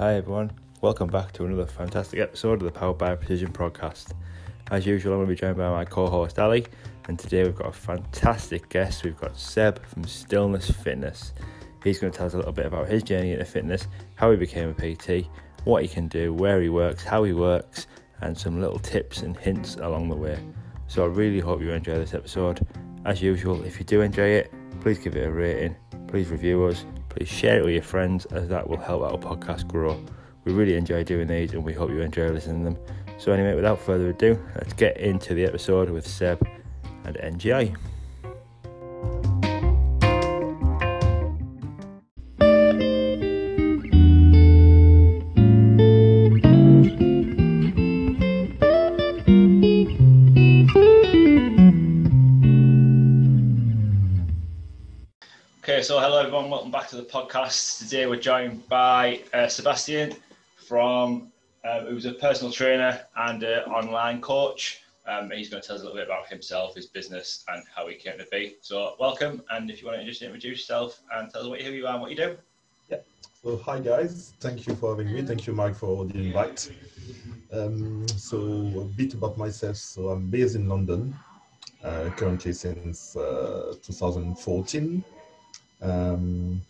Hi 0.00 0.14
everyone, 0.14 0.50
welcome 0.80 1.08
back 1.08 1.30
to 1.32 1.44
another 1.44 1.66
fantastic 1.66 2.20
episode 2.20 2.54
of 2.54 2.60
the 2.60 2.70
Powered 2.70 2.96
by 2.96 3.14
Precision 3.14 3.52
podcast. 3.52 4.14
As 4.70 4.86
usual, 4.86 5.12
I'm 5.12 5.18
going 5.18 5.28
to 5.28 5.34
be 5.34 5.38
joined 5.38 5.58
by 5.58 5.68
my 5.68 5.84
co 5.84 6.06
host 6.06 6.38
Ali, 6.38 6.64
and 7.06 7.18
today 7.18 7.44
we've 7.44 7.54
got 7.54 7.66
a 7.66 7.72
fantastic 7.72 8.70
guest. 8.70 9.04
We've 9.04 9.20
got 9.20 9.36
Seb 9.36 9.84
from 9.84 10.04
Stillness 10.04 10.70
Fitness. 10.70 11.34
He's 11.84 11.98
going 11.98 12.12
to 12.12 12.16
tell 12.16 12.28
us 12.28 12.32
a 12.32 12.38
little 12.38 12.50
bit 12.50 12.64
about 12.64 12.88
his 12.88 13.02
journey 13.02 13.32
into 13.32 13.44
fitness, 13.44 13.88
how 14.14 14.30
he 14.30 14.38
became 14.38 14.70
a 14.70 14.72
PT, 14.72 15.26
what 15.64 15.82
he 15.82 15.88
can 15.88 16.08
do, 16.08 16.32
where 16.32 16.62
he 16.62 16.70
works, 16.70 17.04
how 17.04 17.22
he 17.24 17.34
works, 17.34 17.86
and 18.22 18.38
some 18.38 18.58
little 18.58 18.78
tips 18.78 19.20
and 19.20 19.36
hints 19.36 19.74
along 19.74 20.08
the 20.08 20.16
way. 20.16 20.38
So 20.86 21.04
I 21.04 21.08
really 21.08 21.40
hope 21.40 21.60
you 21.60 21.72
enjoy 21.72 21.96
this 21.96 22.14
episode. 22.14 22.66
As 23.04 23.20
usual, 23.20 23.62
if 23.64 23.78
you 23.78 23.84
do 23.84 24.00
enjoy 24.00 24.28
it, 24.28 24.50
please 24.80 24.98
give 24.98 25.14
it 25.14 25.26
a 25.26 25.30
rating, 25.30 25.76
please 26.08 26.30
review 26.30 26.64
us, 26.64 26.86
please 27.10 27.28
share 27.28 27.58
it 27.58 27.64
with 27.64 27.74
your 27.74 27.82
friends, 27.82 28.24
as 28.26 28.48
that 28.48 28.68
will 28.68 28.78
help 28.78 29.02
our 29.02 29.18
podcast 29.18 29.68
grow. 29.68 30.02
We 30.44 30.52
really 30.52 30.76
enjoy 30.76 31.04
doing 31.04 31.28
these 31.28 31.52
and 31.52 31.64
we 31.64 31.74
hope 31.74 31.90
you 31.90 32.00
enjoy 32.00 32.28
listening 32.28 32.64
to 32.64 32.70
them. 32.70 32.78
So, 33.18 33.32
anyway, 33.32 33.54
without 33.54 33.78
further 33.78 34.10
ado, 34.10 34.42
let's 34.54 34.72
get 34.72 34.96
into 34.96 35.34
the 35.34 35.44
episode 35.44 35.90
with 35.90 36.06
Seb 36.06 36.46
and 37.04 37.16
NGI. 37.16 37.76
So 55.82 55.98
hello 55.98 56.18
everyone, 56.18 56.50
welcome 56.50 56.70
back 56.70 56.88
to 56.90 56.96
the 56.96 57.04
podcast. 57.04 57.78
Today 57.78 58.04
we're 58.04 58.20
joined 58.20 58.68
by 58.68 59.22
uh, 59.32 59.48
Sebastian 59.48 60.14
from, 60.56 61.32
um, 61.64 61.86
who's 61.86 62.04
a 62.04 62.12
personal 62.12 62.52
trainer 62.52 63.00
and 63.16 63.42
an 63.42 63.62
online 63.62 64.20
coach. 64.20 64.82
Um, 65.06 65.30
he's 65.30 65.48
going 65.48 65.62
to 65.62 65.66
tell 65.66 65.76
us 65.76 65.82
a 65.82 65.86
little 65.86 65.98
bit 65.98 66.06
about 66.06 66.28
himself, 66.28 66.74
his 66.74 66.84
business, 66.84 67.44
and 67.48 67.64
how 67.74 67.88
he 67.88 67.94
came 67.94 68.18
to 68.18 68.26
be. 68.30 68.56
So, 68.60 68.94
welcome, 69.00 69.42
and 69.52 69.70
if 69.70 69.80
you 69.80 69.88
want 69.88 70.00
to 70.00 70.04
just 70.04 70.20
introduce 70.20 70.58
yourself 70.58 71.00
and 71.14 71.30
tell 71.30 71.42
us 71.42 71.48
what, 71.48 71.62
who 71.62 71.70
you 71.70 71.86
are 71.86 71.94
and 71.94 72.02
what 72.02 72.10
you 72.10 72.16
do. 72.16 72.36
Yeah. 72.90 72.98
So, 73.42 73.56
hi 73.56 73.80
guys, 73.80 74.34
thank 74.38 74.66
you 74.66 74.74
for 74.74 74.94
having 74.94 75.10
me. 75.10 75.22
Thank 75.22 75.46
you, 75.46 75.54
Mike, 75.54 75.76
for 75.76 76.04
the 76.04 76.18
invite. 76.18 76.70
Um, 77.50 78.06
so, 78.06 78.36
a 78.36 78.84
bit 78.84 79.14
about 79.14 79.38
myself. 79.38 79.76
So, 79.76 80.10
I'm 80.10 80.28
based 80.28 80.56
in 80.56 80.68
London, 80.68 81.16
uh, 81.82 82.10
currently 82.18 82.52
since 82.52 83.16
uh, 83.16 83.76
2014. 83.82 85.02
Um, 85.82 86.62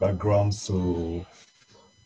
background, 0.00 0.54
so 0.54 1.26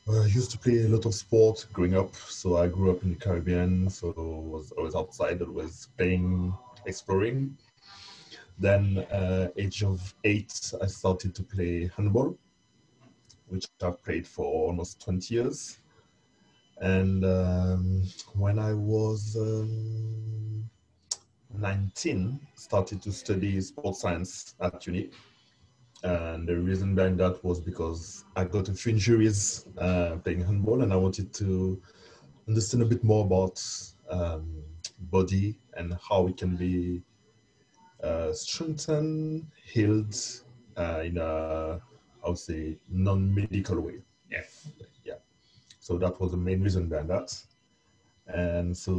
I 0.09 0.25
used 0.27 0.51
to 0.53 0.59
play 0.59 0.85
a 0.85 0.89
lot 0.89 1.05
of 1.05 1.15
sport 1.15 1.67
growing 1.73 1.97
up. 1.97 2.15
So 2.15 2.57
I 2.57 2.69
grew 2.69 2.91
up 2.91 3.03
in 3.03 3.11
the 3.11 3.17
Caribbean, 3.17 3.91
so 3.91 4.13
was 4.17 4.73
always 4.73 4.95
outside, 4.95 5.43
always 5.43 5.89
playing, 5.97 6.55
exploring. 6.87 7.57
Then, 8.59 8.99
uh, 9.11 9.49
age 9.57 9.83
of 9.83 10.15
eight, 10.25 10.73
I 10.81 10.87
started 10.87 11.35
to 11.35 11.43
play 11.43 11.91
handball, 11.97 12.37
which 13.49 13.67
I've 13.83 14.03
played 14.03 14.27
for 14.27 14.45
almost 14.45 15.01
20 15.03 15.35
years. 15.35 15.79
And 16.79 17.25
um, 17.25 18.03
when 18.35 18.59
I 18.59 18.73
was 18.73 19.37
um, 19.37 20.69
19, 21.57 22.41
started 22.55 23.03
to 23.03 23.13
study 23.13 23.61
sports 23.61 24.01
science 24.01 24.55
at 24.61 24.87
uni 24.87 25.11
and 26.03 26.49
the 26.49 26.57
reason 26.57 26.95
behind 26.95 27.19
that 27.21 27.43
was 27.45 27.61
because 27.61 28.25
I 28.35 28.45
got 28.45 28.69
a 28.69 28.75
few 28.75 28.93
injuries 28.93 29.67
uh, 29.79 30.17
playing 30.25 30.45
handball, 30.45 30.83
and 30.83 30.93
I 30.93 30.97
wanted 30.97 31.33
to 31.35 31.81
understand 32.49 32.83
a 32.83 32.87
bit 32.87 33.05
more 33.05 33.25
about 33.25 33.63
um, 34.11 34.63
body 34.99 35.59
and 35.75 35.97
how 36.09 36.27
it 36.27 36.37
can 36.37 36.57
be 36.57 37.03
uh, 38.03 38.33
strengthened, 38.33 39.47
healed 39.65 40.15
uh, 40.77 41.03
in 41.05 41.19
a, 41.19 41.81
I 42.25 42.29
would 42.29 42.39
say, 42.39 42.79
non-medical 42.89 43.81
way. 43.81 44.03
Yeah. 44.31 44.43
Yeah. 45.05 45.15
So 45.79 45.99
that 45.99 46.21
was 46.21 46.33
the 46.33 46.37
main 46.37 46.63
reason 46.63 46.89
behind 46.89 47.11
that, 47.11 47.37
and 48.27 48.77
so 48.77 48.95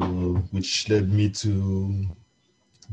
which 0.51 0.89
led 0.89 1.11
me 1.11 1.29
to 1.29 2.07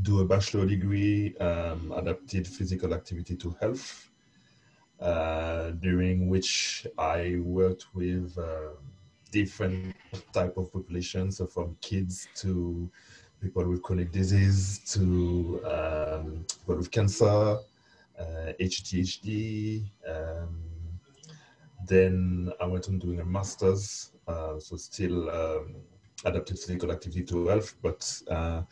do 0.02 0.20
a 0.20 0.24
bachelor 0.24 0.66
degree, 0.66 1.36
um, 1.38 1.92
adapted 1.96 2.46
physical 2.46 2.94
activity 2.94 3.36
to 3.36 3.54
health, 3.60 4.09
during 5.80 6.28
which 6.28 6.86
I 6.98 7.36
worked 7.42 7.86
with 7.94 8.36
uh, 8.38 8.74
different 9.32 9.94
type 10.32 10.56
of 10.56 10.72
populations, 10.72 11.38
so 11.38 11.46
from 11.46 11.76
kids 11.80 12.28
to 12.36 12.90
people 13.40 13.66
with 13.66 13.82
chronic 13.82 14.12
disease 14.12 14.80
to 14.92 15.60
um, 15.64 16.44
people 16.58 16.76
with 16.76 16.90
cancer, 16.90 17.58
uh. 18.18 18.52
Um, 20.08 20.62
then 21.86 22.52
I 22.60 22.66
went 22.66 22.88
on 22.88 22.98
doing 22.98 23.20
a 23.20 23.24
master's, 23.24 24.12
uh, 24.28 24.58
so 24.58 24.76
still 24.76 25.30
um, 25.30 25.76
adapted 26.26 26.58
physical 26.58 26.92
activity 26.92 27.24
to 27.24 27.46
health, 27.46 27.74
but 27.80 28.22
uh, 28.30 28.62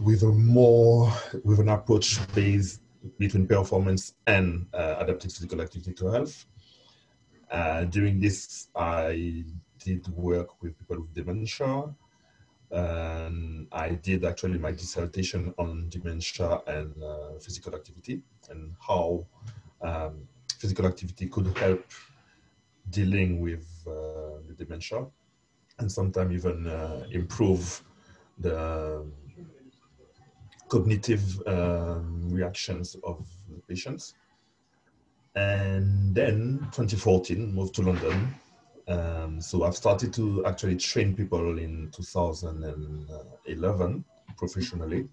with 0.00 0.22
a 0.22 0.32
more 0.32 1.12
with 1.44 1.60
an 1.60 1.68
approach 1.68 2.18
based 2.34 2.80
between 3.18 3.46
performance 3.46 4.14
and 4.26 4.66
uh, 4.74 4.96
adaptive 4.98 5.32
physical 5.32 5.60
activity 5.60 5.92
to 5.92 6.08
health. 6.08 6.46
Uh, 7.50 7.84
during 7.84 8.20
this, 8.20 8.68
I 8.74 9.44
did 9.78 10.06
work 10.08 10.60
with 10.62 10.76
people 10.78 11.00
with 11.02 11.14
dementia, 11.14 11.94
and 12.70 13.66
I 13.72 13.90
did 13.90 14.24
actually 14.24 14.58
my 14.58 14.72
dissertation 14.72 15.54
on 15.58 15.88
dementia 15.88 16.60
and 16.66 17.02
uh, 17.02 17.38
physical 17.40 17.74
activity 17.74 18.20
and 18.50 18.74
how 18.86 19.26
um, 19.80 20.28
physical 20.58 20.86
activity 20.86 21.28
could 21.28 21.56
help 21.56 21.84
dealing 22.90 23.40
with 23.40 23.66
uh, 23.86 24.40
the 24.46 24.54
dementia 24.56 25.06
and 25.78 25.90
sometimes 25.90 26.34
even 26.34 26.66
uh, 26.66 27.04
improve 27.10 27.82
the 28.38 29.04
cognitive 30.68 31.40
um, 31.46 32.28
reactions 32.30 32.96
of 33.04 33.26
the 33.48 33.60
patients. 33.68 34.14
And 35.34 36.14
then 36.14 36.58
2014, 36.72 37.54
moved 37.54 37.74
to 37.76 37.82
London. 37.82 38.34
Um, 38.88 39.40
so 39.40 39.62
I've 39.64 39.76
started 39.76 40.12
to 40.14 40.44
actually 40.46 40.76
train 40.76 41.14
people 41.14 41.58
in 41.58 41.90
2011 41.92 44.04
professionally. 44.36 45.08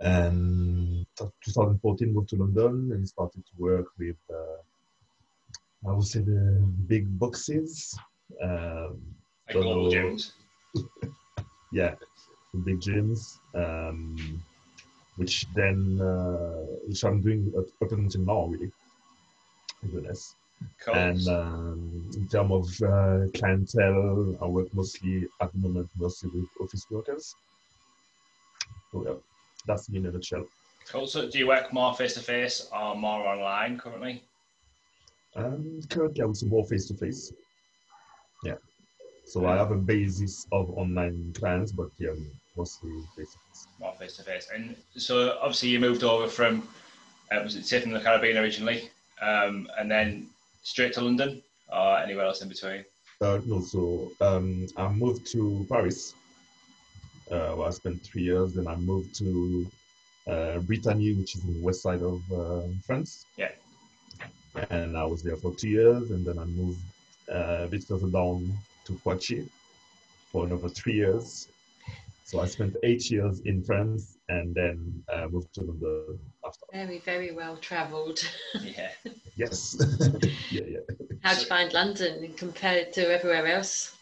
And 0.00 1.06
2014 1.16 2.12
moved 2.12 2.28
to 2.30 2.36
London 2.36 2.90
and 2.92 3.08
started 3.08 3.44
to 3.46 3.52
work 3.58 3.86
with, 3.98 4.16
uh, 4.30 4.58
I 5.88 5.92
would 5.92 6.06
say, 6.06 6.20
the 6.20 6.64
big 6.86 7.18
boxes. 7.18 7.98
Um, 8.42 9.00
Like 9.48 9.64
gyms. 9.64 10.32
yeah, 11.72 11.94
big 12.56 12.80
gyms, 12.80 13.38
um, 13.54 14.42
which 15.16 15.46
then 15.54 16.00
uh, 16.00 16.64
which 16.86 17.04
I'm 17.04 17.20
doing 17.20 17.52
up, 17.56 17.92
until 17.92 18.20
now, 18.22 18.46
really. 18.46 18.72
Goodness. 19.92 20.34
Cool. 20.84 20.94
And 20.94 21.28
um, 21.28 22.10
in 22.14 22.28
terms 22.28 22.82
of 22.82 22.88
uh, 22.88 23.26
clientele, 23.34 24.36
I 24.42 24.46
work 24.46 24.72
mostly 24.74 25.26
at 25.40 25.52
the 25.52 25.58
moment 25.58 25.88
mostly 25.96 26.30
with 26.30 26.48
office 26.60 26.86
workers. 26.90 27.34
So 28.90 29.04
yeah, 29.06 29.14
that's 29.66 29.88
me 29.90 29.98
in 29.98 30.06
a 30.06 30.10
nutshell. 30.10 30.46
cool. 30.88 31.06
So, 31.06 31.28
do 31.28 31.38
you 31.38 31.46
work 31.46 31.72
more 31.72 31.94
face 31.94 32.14
to 32.14 32.20
face 32.20 32.68
or 32.72 32.96
more 32.96 33.26
online 33.26 33.78
currently? 33.78 34.24
Um, 35.36 35.80
currently, 35.88 36.22
I 36.22 36.26
would 36.26 36.36
say 36.36 36.46
more 36.46 36.66
face 36.66 36.86
to 36.88 36.94
face. 36.94 37.32
Yeah. 38.44 38.54
So 39.28 39.46
I 39.46 39.56
have 39.56 39.70
a 39.70 39.76
basis 39.76 40.46
of 40.52 40.70
online 40.70 41.34
clients, 41.38 41.70
but 41.70 41.90
yeah, 41.98 42.14
mostly 42.56 42.92
face 43.14 43.32
to 43.32 43.38
face. 43.48 43.66
More 43.78 43.94
face 43.98 44.16
to 44.16 44.22
face. 44.22 44.48
And 44.54 44.74
so, 44.96 45.38
obviously, 45.42 45.68
you 45.68 45.80
moved 45.80 46.02
over 46.02 46.28
from, 46.28 46.66
uh, 47.30 47.40
was 47.42 47.54
it 47.54 47.66
say 47.66 47.80
from 47.80 47.92
the 47.92 48.00
Caribbean 48.00 48.38
originally, 48.38 48.90
um, 49.20 49.68
and 49.78 49.90
then 49.90 50.28
straight 50.62 50.94
to 50.94 51.02
London 51.02 51.42
or 51.70 51.98
anywhere 51.98 52.24
else 52.24 52.40
in 52.40 52.48
between? 52.48 52.86
Uh, 53.20 53.40
no, 53.44 53.60
so 53.60 54.12
um, 54.22 54.66
I 54.78 54.88
moved 54.88 55.26
to 55.32 55.66
Paris. 55.68 56.14
Uh, 57.30 57.50
where 57.50 57.68
I 57.68 57.70
spent 57.70 58.02
three 58.02 58.22
years. 58.22 58.54
Then 58.54 58.66
I 58.66 58.76
moved 58.76 59.14
to 59.16 59.70
uh, 60.26 60.58
Brittany, 60.60 61.12
which 61.12 61.34
is 61.34 61.44
in 61.44 61.60
the 61.60 61.60
west 61.60 61.82
side 61.82 62.00
of 62.00 62.22
uh, 62.32 62.62
France. 62.86 63.26
Yeah. 63.36 63.50
And 64.70 64.96
I 64.96 65.04
was 65.04 65.22
there 65.22 65.36
for 65.36 65.54
two 65.54 65.68
years, 65.68 66.10
and 66.10 66.24
then 66.24 66.38
I 66.38 66.46
moved 66.46 66.80
uh, 67.30 67.64
a 67.64 67.68
bit 67.68 67.84
further 67.84 68.06
down 68.06 68.50
to 68.88 68.94
Poitiers 69.04 69.48
for 70.32 70.46
another 70.46 70.68
three 70.68 70.94
years. 70.94 71.48
So 72.24 72.40
I 72.40 72.46
spent 72.46 72.76
eight 72.82 73.10
years 73.10 73.40
in 73.40 73.62
France, 73.62 74.18
and 74.28 74.54
then 74.54 75.02
uh, 75.12 75.28
moved 75.30 75.54
to 75.54 75.62
London 75.62 76.18
after. 76.44 76.66
Very, 76.72 76.98
very 76.98 77.32
well 77.32 77.56
travelled. 77.56 78.20
Yeah. 78.60 78.90
Yes. 79.36 79.76
yeah, 80.50 80.62
yeah. 80.66 80.80
How 81.22 81.32
do 81.34 81.40
you 81.40 81.46
find 81.46 81.72
London 81.72 82.34
compared 82.36 82.92
to 82.94 83.02
everywhere 83.08 83.46
else? 83.46 83.96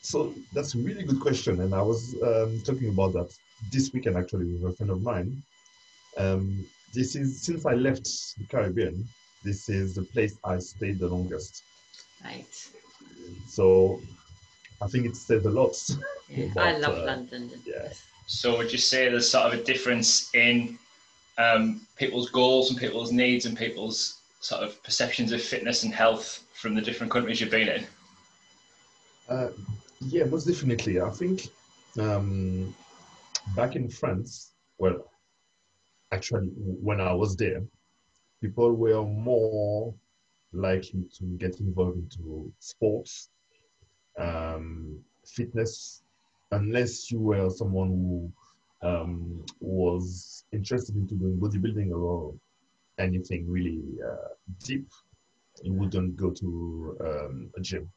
So 0.00 0.32
that's 0.54 0.74
a 0.74 0.78
really 0.78 1.04
good 1.04 1.20
question, 1.20 1.60
and 1.60 1.74
I 1.74 1.82
was 1.82 2.16
um, 2.22 2.62
talking 2.64 2.88
about 2.88 3.12
that 3.12 3.30
this 3.70 3.92
weekend 3.92 4.16
actually 4.16 4.46
with 4.46 4.72
a 4.72 4.74
friend 4.74 4.90
of 4.90 5.02
mine. 5.02 5.42
Um, 6.16 6.64
this 6.94 7.14
is 7.16 7.42
since 7.42 7.66
I 7.66 7.74
left 7.74 8.06
the 8.38 8.44
Caribbean, 8.48 9.06
this 9.44 9.68
is 9.68 9.94
the 9.94 10.04
place 10.04 10.38
I 10.42 10.58
stayed 10.58 10.98
the 10.98 11.08
longest. 11.08 11.62
Right. 12.24 12.68
So 13.48 14.00
I 14.80 14.86
think 14.88 15.06
it 15.06 15.16
says 15.16 15.44
a 15.44 15.50
lot. 15.50 15.76
Yeah, 16.28 16.46
I 16.56 16.78
love 16.78 16.98
uh, 16.98 17.04
London. 17.04 17.50
yeah. 17.64 17.88
So 18.26 18.56
would 18.56 18.72
you 18.72 18.78
say 18.78 19.08
there's 19.08 19.28
sort 19.28 19.52
of 19.52 19.60
a 19.60 19.62
difference 19.62 20.34
in 20.34 20.78
um, 21.38 21.80
people's 21.96 22.30
goals 22.30 22.70
and 22.70 22.78
people's 22.78 23.12
needs 23.12 23.46
and 23.46 23.56
people's 23.56 24.20
sort 24.40 24.62
of 24.62 24.82
perceptions 24.82 25.32
of 25.32 25.40
fitness 25.40 25.84
and 25.84 25.94
health 25.94 26.44
from 26.54 26.74
the 26.74 26.80
different 26.80 27.12
countries 27.12 27.40
you've 27.40 27.50
been 27.50 27.68
in? 27.68 27.86
Uh, 29.28 29.48
yeah, 30.00 30.24
most 30.24 30.46
definitely. 30.46 31.00
I 31.00 31.10
think 31.10 31.48
um, 31.98 32.74
back 33.56 33.76
in 33.76 33.88
France, 33.88 34.52
well, 34.78 35.10
actually, 36.12 36.48
when 36.56 37.00
I 37.00 37.12
was 37.12 37.36
there, 37.36 37.62
people 38.40 38.72
were 38.72 39.04
more 39.04 39.94
likely 40.52 41.04
to 41.18 41.24
get 41.38 41.60
involved 41.60 41.98
into 41.98 42.52
sports, 42.58 43.30
um, 44.18 44.98
fitness, 45.24 46.02
unless 46.50 47.10
you 47.10 47.18
were 47.18 47.48
someone 47.50 47.88
who 47.88 48.32
um, 48.88 49.44
was 49.60 50.44
interested 50.52 50.96
into 50.96 51.14
doing 51.14 51.38
bodybuilding 51.38 51.92
or 51.92 52.34
anything 52.98 53.48
really 53.48 53.82
uh, 54.04 54.28
deep. 54.64 54.86
You 55.62 55.72
wouldn't 55.74 56.16
go 56.16 56.30
to 56.30 56.96
um, 57.00 57.50
a 57.56 57.60
gym. 57.60 57.90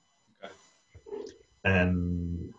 And 1.63 2.53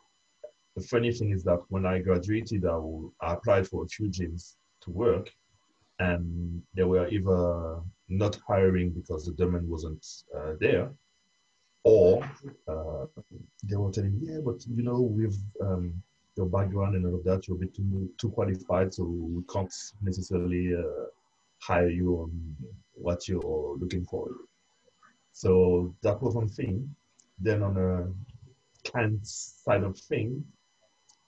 the 0.75 0.82
funny 0.82 1.12
thing 1.12 1.31
is 1.31 1.44
that 1.44 1.60
when 1.69 1.87
I 1.87 2.00
graduated, 2.00 2.66
I, 2.66 2.78
I 3.20 3.34
applied 3.34 3.69
for 3.69 3.84
a 3.84 3.88
few 3.88 4.08
gyms 4.08 4.56
to 4.82 4.90
work, 4.90 5.32
and 5.98 6.62
they 6.75 6.84
were 6.84 7.08
either 7.08 7.81
not 8.08 8.38
hiring 8.46 8.90
because 8.90 9.26
the 9.26 9.32
demand 9.32 9.69
wasn't 9.69 10.06
uh, 10.37 10.52
there, 10.60 10.90
or 11.84 12.22
uh, 12.69 13.06
they 13.64 13.76
were 13.76 13.90
telling 13.90 14.19
yeah, 14.22 14.38
but 14.44 14.64
you 14.66 14.82
know, 14.82 15.00
with 15.00 15.38
um, 15.60 16.02
your 16.37 16.46
background 16.46 16.94
and 16.96 17.06
all 17.06 17.14
of 17.14 17.25
that, 17.25 17.46
you're 17.48 17.56
a 17.56 17.60
bit 17.60 17.75
too, 17.75 18.10
too 18.19 18.31
qualified, 18.31 18.93
so 18.93 19.04
we 19.04 19.43
can't 19.52 19.72
necessarily 20.02 20.75
uh, 20.75 21.06
hire 21.60 21.88
you 21.88 22.14
on 22.16 22.56
what 22.94 23.28
you're 23.28 23.76
looking 23.78 24.04
for. 24.04 24.28
So 25.32 25.94
that 26.02 26.20
was 26.22 26.34
one 26.34 26.49
thing. 26.49 26.94
Then 27.38 27.62
on 27.62 27.76
a 27.76 28.90
client 28.90 29.26
side 29.26 29.82
of 29.82 29.99
thing, 29.99 30.44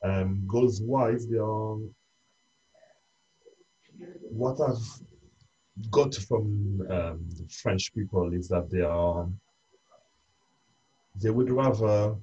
um, 0.02 0.44
goals 0.46 0.80
wise, 0.80 1.26
they 1.26 1.38
are 1.38 1.76
what 4.30 4.60
I've 4.60 5.90
got 5.90 6.14
from 6.14 6.86
um, 6.90 7.26
French 7.50 7.94
people 7.94 8.32
is 8.32 8.48
that 8.48 8.70
they 8.70 8.82
are 8.82 9.28
they 11.20 11.30
would 11.30 11.50
rather 11.50 12.14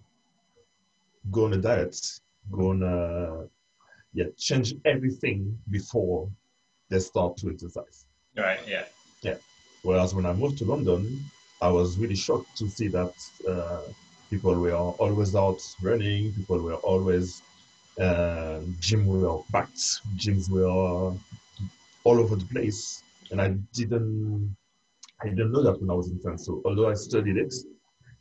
go 1.31 1.45
on 1.45 1.54
a 1.54 1.57
diet, 1.57 1.98
go 2.51 2.69
on 2.69 2.83
a 2.83 3.48
yeah, 4.13 4.25
change 4.38 4.74
everything 4.86 5.57
before 5.69 6.30
they 6.89 7.00
start 7.00 7.36
to 7.38 7.50
exercise. 7.50 8.06
Right. 8.38 8.60
Yeah. 8.68 8.86
Yeah. 9.22 9.36
Whereas 9.83 10.16
when 10.16 10.25
I 10.25 10.33
moved 10.33 10.57
to 10.60 10.66
London, 10.66 11.24
I 11.62 11.69
was 11.69 11.98
really 11.98 12.16
shocked 12.16 12.57
to 12.57 12.69
see 12.69 12.88
that 12.89 13.13
uh, 13.48 13.81
people 14.30 14.56
were 14.56 14.74
always 14.74 15.36
out 15.36 15.62
running, 15.81 16.33
people 16.33 16.60
were 16.60 16.75
always 16.75 17.42
uh, 18.00 18.60
gym 18.80 19.06
were 19.06 19.42
packed, 19.51 20.01
gyms 20.18 20.50
were 20.50 21.13
all 22.05 22.19
over 22.19 22.35
the 22.35 22.45
place, 22.45 23.03
and 23.31 23.41
I 23.41 23.49
didn't 23.73 24.55
I 25.21 25.29
didn't 25.29 25.51
know 25.51 25.63
that 25.63 25.79
when 25.81 25.89
I 25.89 25.93
was 25.93 26.09
in 26.09 26.19
France. 26.19 26.45
So 26.45 26.61
although 26.65 26.89
I 26.89 26.93
studied 26.93 27.37
it, 27.37 27.53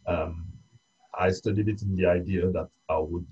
um, 0.06 0.46
I 1.18 1.30
studied 1.30 1.68
it 1.68 1.82
in 1.82 1.94
the 1.94 2.06
idea 2.06 2.50
that 2.50 2.68
I 2.88 2.98
would 2.98 3.26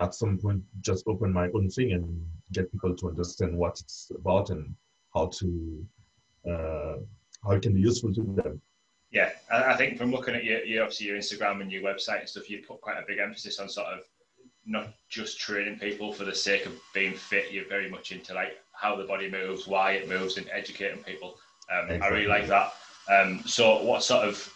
at 0.00 0.14
some 0.14 0.38
point 0.38 0.62
just 0.80 1.06
open 1.06 1.32
my 1.32 1.48
own 1.54 1.68
thing 1.70 1.92
and 1.92 2.26
get 2.52 2.70
people 2.70 2.94
to 2.94 3.08
understand 3.08 3.56
what 3.56 3.80
it's 3.80 4.12
about 4.14 4.50
and 4.50 4.74
how 5.14 5.26
to 5.26 5.86
uh, 6.48 6.96
how 7.44 7.52
it 7.52 7.62
can 7.62 7.74
be 7.74 7.80
useful 7.80 8.12
to 8.14 8.22
them. 8.22 8.60
Yeah, 9.10 9.30
I, 9.50 9.76
think 9.76 9.98
from 9.98 10.10
looking 10.10 10.34
at 10.34 10.44
your, 10.44 10.64
your 10.64 10.82
obviously 10.82 11.06
your 11.06 11.16
Instagram 11.16 11.60
and 11.62 11.70
your 11.70 11.82
website 11.82 12.20
and 12.20 12.28
stuff, 12.28 12.50
you 12.50 12.62
put 12.66 12.80
quite 12.80 12.98
a 12.98 13.04
big 13.06 13.18
emphasis 13.18 13.58
on 13.58 13.68
sort 13.68 13.86
of 13.86 14.00
not 14.66 14.92
just 15.08 15.38
training 15.38 15.78
people 15.78 16.12
for 16.12 16.24
the 16.24 16.34
sake 16.34 16.66
of 16.66 16.72
being 16.92 17.14
fit. 17.14 17.52
You're 17.52 17.68
very 17.68 17.88
much 17.88 18.10
into 18.12 18.34
like 18.34 18.58
how 18.80 18.96
the 18.96 19.04
body 19.04 19.30
moves, 19.30 19.66
why 19.66 19.92
it 19.92 20.08
moves, 20.08 20.36
and 20.36 20.46
educating 20.52 21.02
people. 21.02 21.36
Um, 21.70 22.00
I 22.02 22.08
really 22.08 22.26
like 22.26 22.46
that. 22.48 22.74
Um, 23.10 23.42
so, 23.44 23.82
what 23.82 24.02
sort 24.02 24.26
of 24.28 24.52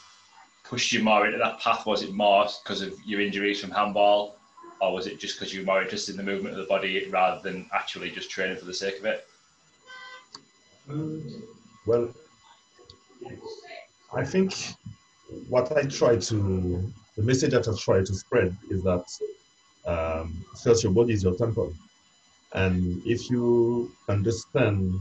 pushed 0.65 0.93
you 0.93 1.03
more 1.03 1.27
into 1.27 1.39
that 1.39 1.61
path? 1.61 1.87
Was 1.87 2.03
it 2.03 2.13
more 2.13 2.47
because 2.63 2.83
of 2.83 2.95
your 3.05 3.21
injuries 3.21 3.61
from 3.61 3.71
handball, 3.71 4.37
or 4.81 4.93
was 4.93 5.07
it 5.07 5.19
just 5.19 5.39
because 5.39 5.53
you 5.53 5.61
were 5.61 5.67
more 5.67 5.83
interested 5.83 6.13
in 6.13 6.25
the 6.25 6.31
movement 6.31 6.55
of 6.55 6.61
the 6.61 6.69
body 6.69 7.09
rather 7.11 7.41
than 7.43 7.69
actually 7.73 8.11
just 8.11 8.31
training 8.31 8.57
for 8.57 8.65
the 8.65 8.75
sake 8.75 8.99
of 8.99 9.05
it? 9.05 9.27
Well, 11.87 12.09
I 14.13 14.25
think 14.25 14.55
what 15.49 15.77
I 15.77 15.83
try 15.83 16.17
to, 16.17 16.93
the 17.17 17.23
message 17.23 17.53
that 17.53 17.69
I 17.69 17.73
try 17.79 17.99
to 18.01 18.15
spread 18.15 18.57
is 18.71 18.83
that 18.83 19.05
um, 19.87 20.45
first, 20.63 20.83
your 20.83 20.93
body 20.93 21.15
is 21.15 21.23
your 21.23 21.35
temple. 21.37 21.73
And 22.55 23.00
if 23.06 23.31
you 23.31 23.91
understand 24.08 24.93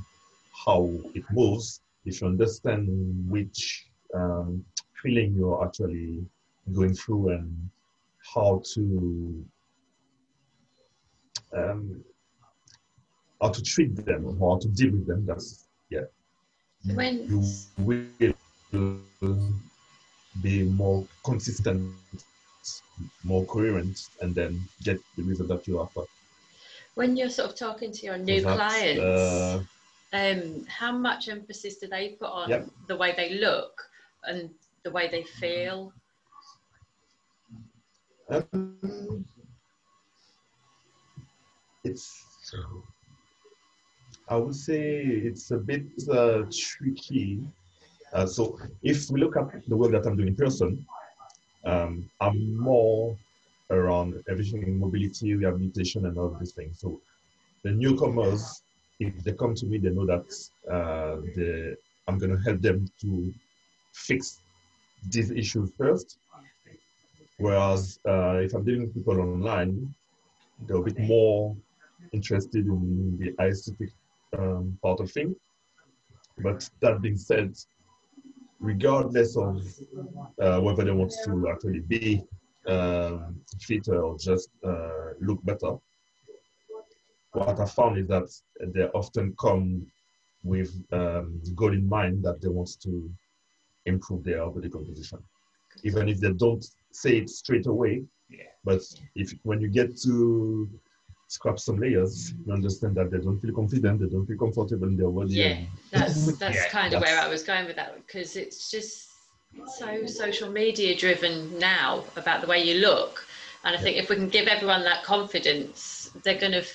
how 0.65 0.89
it 1.15 1.23
moves, 1.31 1.81
if 2.05 2.21
you 2.21 2.27
understand 2.27 2.87
which 3.29 3.87
um, 4.13 4.63
feeling 5.01 5.33
you're 5.35 5.63
actually 5.65 6.25
going 6.73 6.93
through 6.93 7.29
and 7.29 7.69
how 8.33 8.61
to 8.73 9.45
um, 11.55 12.03
how 13.41 13.49
to 13.49 13.61
treat 13.63 13.95
them 14.05 14.25
or 14.25 14.53
how 14.55 14.59
to 14.59 14.67
deal 14.69 14.91
with 14.91 15.07
them, 15.07 15.25
that's 15.25 15.65
yeah. 15.89 16.01
When- 16.93 17.27
you 17.27 17.41
will 17.87 19.01
be 20.41 20.63
more 20.63 21.05
consistent, 21.25 21.93
more 23.23 23.45
coherent, 23.45 23.99
and 24.21 24.33
then 24.35 24.61
get 24.83 24.99
the 25.17 25.23
result 25.23 25.49
that 25.49 25.67
you 25.67 25.81
after. 25.81 26.01
When 26.99 27.15
you're 27.15 27.29
sort 27.29 27.51
of 27.51 27.55
talking 27.55 27.93
to 27.93 28.05
your 28.05 28.17
new 28.17 28.41
clients, 28.41 28.99
uh, 28.99 29.63
um, 30.11 30.65
how 30.67 30.91
much 30.91 31.29
emphasis 31.29 31.77
do 31.77 31.87
they 31.87 32.17
put 32.19 32.27
on 32.27 32.49
Yep. 32.49 32.69
the 32.89 32.97
way 32.97 33.13
they 33.15 33.35
look 33.35 33.71
and 34.25 34.49
the 34.83 34.91
way 34.91 35.07
they 35.07 35.23
feel? 35.23 35.93
Um, 38.29 39.23
it's, 41.85 42.53
I 44.27 44.35
would 44.35 44.55
say 44.55 44.99
it's 45.29 45.51
a 45.51 45.57
bit 45.57 45.85
uh, 46.11 46.41
tricky. 46.51 47.39
Uh, 48.11 48.25
so 48.25 48.59
if 48.83 49.09
we 49.09 49.21
look 49.21 49.37
at 49.37 49.47
the 49.69 49.77
work 49.77 49.93
that 49.93 50.05
I'm 50.05 50.17
doing 50.17 50.27
in 50.27 50.35
person, 50.35 50.85
um, 51.63 52.09
I'm 52.19 52.57
more 52.57 53.17
around 53.71 54.21
everything 54.29 54.63
in 54.63 54.79
mobility, 54.79 55.35
rehabilitation, 55.35 56.05
and 56.05 56.17
all 56.17 56.35
these 56.39 56.53
things. 56.53 56.79
So 56.79 56.99
the 57.63 57.71
newcomers, 57.71 58.61
if 58.99 59.23
they 59.23 59.33
come 59.33 59.53
to 59.55 59.65
me, 59.65 59.77
they 59.77 59.89
know 59.89 60.05
that 60.05 60.27
uh, 60.71 61.21
they, 61.35 61.75
I'm 62.07 62.17
going 62.17 62.35
to 62.35 62.43
help 62.43 62.61
them 62.61 62.87
to 63.01 63.33
fix 63.93 64.41
these 65.09 65.31
issues 65.31 65.71
first. 65.77 66.17
Whereas 67.37 67.99
uh, 68.07 68.37
if 68.37 68.53
I'm 68.53 68.65
dealing 68.65 68.81
with 68.81 68.95
people 68.95 69.19
online, 69.21 69.93
they're 70.67 70.77
a 70.77 70.83
bit 70.83 70.99
more 70.99 71.55
interested 72.11 72.65
in 72.65 73.17
the 73.17 73.43
aesthetic 73.43 73.89
um, 74.37 74.77
part 74.81 74.99
of 74.99 75.11
things. 75.11 75.35
But 76.39 76.69
that 76.81 77.01
being 77.01 77.17
said, 77.17 77.55
regardless 78.59 79.37
of 79.37 79.65
uh, 80.41 80.59
whether 80.59 80.83
they 80.83 80.91
want 80.91 81.13
to 81.25 81.49
actually 81.49 81.79
be 81.79 82.23
um, 82.69 83.41
fitter 83.61 84.01
or 84.01 84.17
just 84.17 84.49
uh, 84.65 85.13
look 85.21 85.43
better, 85.43 85.77
what 87.33 87.59
I 87.59 87.65
found 87.65 87.97
is 87.97 88.07
that 88.07 88.29
they 88.73 88.83
often 88.93 89.35
come 89.39 89.85
with 90.43 90.71
um, 90.91 91.41
goal 91.55 91.73
in 91.73 91.87
mind 91.87 92.23
that 92.23 92.41
they 92.41 92.47
want 92.49 92.69
to 92.83 93.09
improve 93.85 94.23
their 94.23 94.45
body 94.47 94.69
composition, 94.69 95.19
even 95.83 96.09
if 96.09 96.19
they 96.19 96.31
don't 96.33 96.65
say 96.91 97.17
it 97.17 97.29
straight 97.29 97.67
away. 97.67 98.03
Yeah. 98.29 98.43
But 98.63 98.81
if 99.15 99.33
when 99.43 99.61
you 99.61 99.69
get 99.69 99.97
to 100.03 100.69
scrap 101.27 101.59
some 101.59 101.79
layers, 101.79 102.33
you 102.45 102.53
understand 102.53 102.95
that 102.95 103.11
they 103.11 103.19
don't 103.19 103.39
feel 103.39 103.53
confident, 103.53 103.99
they 104.01 104.07
don't 104.07 104.25
feel 104.25 104.37
comfortable 104.37 104.87
in 104.87 104.97
their 104.97 105.09
body. 105.09 105.33
Yeah, 105.35 105.57
that's 105.91 106.37
that's 106.39 106.57
Yeah, 106.57 106.69
kind 106.69 106.93
of 106.93 107.01
where 107.01 107.19
I 107.19 107.27
was 107.27 107.43
going 107.43 107.65
with 107.65 107.75
that 107.77 107.95
because 108.05 108.35
it's 108.35 108.71
just 108.71 109.08
so 109.77 110.05
social 110.05 110.49
media 110.49 110.95
driven 110.95 111.57
now 111.59 112.03
about 112.15 112.41
the 112.41 112.47
way 112.47 112.61
you 112.63 112.75
look. 112.75 113.25
And 113.63 113.75
I 113.75 113.79
think 113.79 113.97
if 113.97 114.09
we 114.09 114.15
can 114.15 114.29
give 114.29 114.47
everyone 114.47 114.83
that 114.83 115.03
confidence, 115.03 116.11
they're 116.23 116.39
going 116.39 116.53
to 116.53 116.65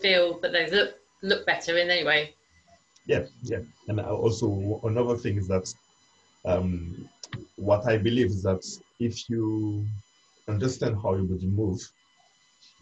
feel 0.00 0.38
that 0.40 0.52
they 0.52 0.70
look 0.70 0.94
look 1.22 1.46
better 1.46 1.78
in 1.78 1.88
any 1.88 2.04
way. 2.04 2.34
Yeah, 3.06 3.26
yeah. 3.42 3.60
And 3.88 4.00
also 4.00 4.80
another 4.84 5.16
thing 5.16 5.36
is 5.36 5.48
that 5.48 5.72
um, 6.44 7.08
what 7.56 7.86
I 7.86 7.96
believe 7.96 8.26
is 8.26 8.42
that 8.42 8.64
if 8.98 9.28
you 9.30 9.86
understand 10.48 10.96
how 11.00 11.14
your 11.14 11.24
body 11.24 11.46
moves, 11.46 11.92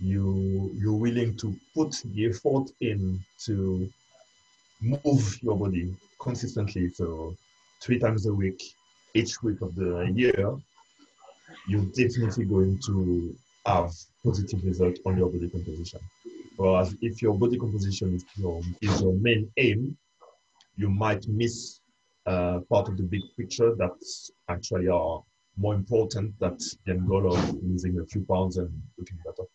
you 0.01 0.71
you're 0.75 0.95
willing 0.95 1.37
to 1.37 1.55
put 1.75 1.93
the 2.15 2.27
effort 2.27 2.71
in 2.81 3.23
to 3.45 3.89
move 4.81 5.39
your 5.43 5.57
body 5.57 5.95
consistently. 6.19 6.91
So 6.91 7.37
three 7.81 7.99
times 7.99 8.27
a 8.27 8.33
week, 8.33 8.63
each 9.15 9.43
week 9.43 9.61
of 9.63 9.75
the 9.75 10.13
year, 10.15 10.57
you're 11.67 11.85
definitely 11.87 12.45
going 12.45 12.79
to 12.87 13.35
have 13.67 13.93
positive 14.25 14.65
result 14.65 14.99
on 15.07 15.19
your 15.19 15.29
body 15.29 15.49
composition. 15.49 16.01
Whereas 16.57 16.95
if 17.01 17.23
your 17.23 17.35
body 17.35 17.59
composition 17.59 18.15
is 18.15 18.25
your, 18.37 18.61
is 18.81 19.01
your 19.01 19.15
main 19.15 19.51
aim, 19.57 19.97
you 20.77 20.91
might 20.91 21.27
miss 21.29 21.81
uh, 22.27 22.61
part 22.71 22.89
of 22.89 22.97
the 22.97 23.03
big 23.03 23.23
picture 23.37 23.75
that 23.77 23.97
actually 24.49 24.89
are 24.89 25.23
more 25.57 25.75
important 25.75 26.39
than 26.39 26.57
the 26.87 26.95
goal 26.95 27.33
of 27.33 27.55
losing 27.63 27.99
a 27.99 28.07
few 28.07 28.25
pounds 28.25 28.57
and 28.57 28.71
looking 28.99 29.19
better. 29.25 29.49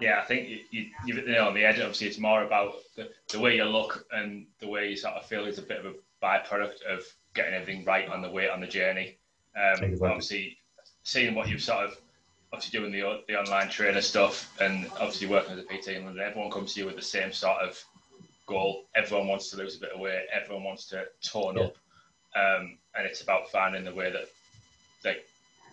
Yeah, 0.00 0.20
I 0.20 0.24
think 0.24 0.48
you, 0.48 0.58
you, 0.70 0.86
you've 1.06 1.38
on 1.38 1.54
the 1.54 1.64
edge. 1.64 1.78
Obviously, 1.78 2.08
it's 2.08 2.18
more 2.18 2.42
about 2.42 2.74
the, 2.96 3.10
the 3.30 3.38
way 3.38 3.56
you 3.56 3.64
look 3.64 4.04
and 4.10 4.46
the 4.60 4.66
way 4.66 4.90
you 4.90 4.96
sort 4.96 5.14
of 5.14 5.26
feel 5.26 5.44
is 5.46 5.58
a 5.58 5.62
bit 5.62 5.78
of 5.78 5.86
a 5.86 5.94
byproduct 6.24 6.82
of 6.88 7.04
getting 7.34 7.54
everything 7.54 7.84
right 7.84 8.08
on 8.08 8.22
the 8.22 8.30
way 8.30 8.48
on 8.48 8.60
the 8.60 8.66
journey. 8.66 9.18
Um, 9.56 9.84
exactly. 9.84 10.08
Obviously, 10.08 10.58
seeing 11.02 11.34
what 11.34 11.48
you've 11.48 11.62
sort 11.62 11.84
of 11.84 11.96
obviously 12.52 12.78
doing 12.78 12.92
the 12.92 13.22
the 13.28 13.38
online 13.38 13.68
trainer 13.68 14.00
stuff 14.00 14.52
and 14.60 14.86
obviously 15.00 15.26
working 15.26 15.52
as 15.52 15.58
a 15.58 15.62
PT 15.64 15.88
in 15.96 16.04
London, 16.04 16.24
everyone 16.24 16.50
comes 16.50 16.74
to 16.74 16.80
you 16.80 16.86
with 16.86 16.96
the 16.96 17.02
same 17.02 17.32
sort 17.32 17.58
of 17.58 17.82
goal. 18.46 18.84
Everyone 18.94 19.28
wants 19.28 19.50
to 19.50 19.56
lose 19.56 19.76
a 19.76 19.80
bit 19.80 19.92
of 19.92 20.00
weight. 20.00 20.26
Everyone 20.32 20.64
wants 20.64 20.86
to 20.86 21.04
tone 21.22 21.56
yeah. 21.56 21.64
up, 21.64 21.76
um, 22.36 22.78
and 22.96 23.06
it's 23.06 23.22
about 23.22 23.50
finding 23.50 23.84
the 23.84 23.94
way 23.94 24.10
that 24.10 24.28
they 25.02 25.18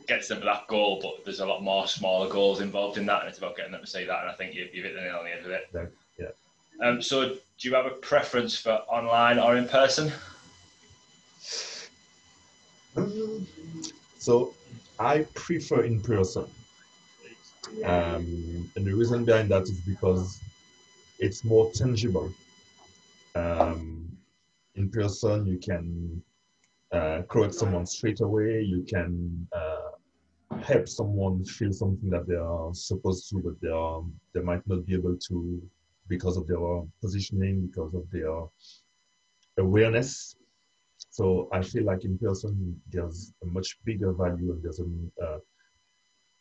gets 0.08 0.28
them 0.28 0.40
to 0.40 0.46
that 0.46 0.68
goal. 0.68 1.00
But 1.02 1.24
there's 1.24 1.40
a 1.40 1.46
lot 1.46 1.64
more 1.64 1.88
smaller 1.88 2.30
goals 2.30 2.60
involved 2.60 2.98
in 2.98 3.06
that, 3.06 3.22
and 3.22 3.30
it's 3.30 3.38
about 3.38 3.56
getting 3.56 3.72
them 3.72 3.82
to 3.82 3.88
say 3.88 4.06
that. 4.06 4.22
And 4.22 4.30
I 4.30 4.34
think 4.34 4.54
you, 4.54 4.68
you've 4.74 4.86
hit 4.86 4.96
the 4.96 5.02
nail 5.02 5.18
on 5.18 5.26
the 5.26 5.32
head 5.32 5.44
with 5.44 5.54
it. 5.54 5.70
Yeah. 6.20 6.88
Um, 6.88 7.02
so, 7.02 7.30
do 7.30 7.70
you 7.70 7.76
have 7.76 7.86
a 7.86 7.92
preference 7.92 8.58
for 8.58 8.72
online 8.90 9.38
or 9.38 9.56
in 9.56 9.68
person? 9.68 10.12
So, 14.18 14.54
I 15.00 15.26
prefer 15.34 15.84
in 15.84 16.02
person. 16.02 16.46
Um, 17.84 18.70
and 18.76 18.86
the 18.86 18.94
reason 18.94 19.26
behind 19.26 19.50
that 19.50 19.64
is 19.64 19.80
because 19.82 20.40
it's 21.20 21.44
more 21.44 21.72
tangible. 21.74 22.32
Um, 23.36 24.18
in 24.76 24.90
person, 24.90 25.46
you 25.46 25.58
can 25.58 26.22
uh, 26.92 27.22
correct 27.30 27.56
someone 27.56 27.86
straight 27.86 28.22
away. 28.22 28.62
You 28.62 28.84
can 28.84 29.48
uh, 29.56 29.92
help 30.62 30.88
someone 30.88 31.44
feel 31.46 31.72
something 31.72 32.10
that 32.10 32.28
they 32.28 32.36
are 32.36 32.74
supposed 32.74 33.30
to, 33.30 33.40
but 33.40 33.60
they 33.62 33.70
are 33.70 34.04
they 34.34 34.42
might 34.42 34.66
not 34.68 34.86
be 34.86 34.94
able 34.94 35.18
to 35.30 35.62
because 36.08 36.36
of 36.38 36.48
their 36.48 36.60
positioning, 37.02 37.68
because 37.68 37.94
of 37.96 38.10
their 38.12 38.44
awareness. 39.58 40.36
So 41.10 41.50
I 41.52 41.62
feel 41.62 41.84
like 41.84 42.06
in 42.06 42.18
person 42.18 42.82
there's 42.92 43.34
a 43.44 43.46
much 43.48 43.78
bigger 43.84 44.14
value, 44.14 44.52
and 44.52 44.64
there's 44.64 44.80
a 44.80 44.86
uh, 45.24 45.40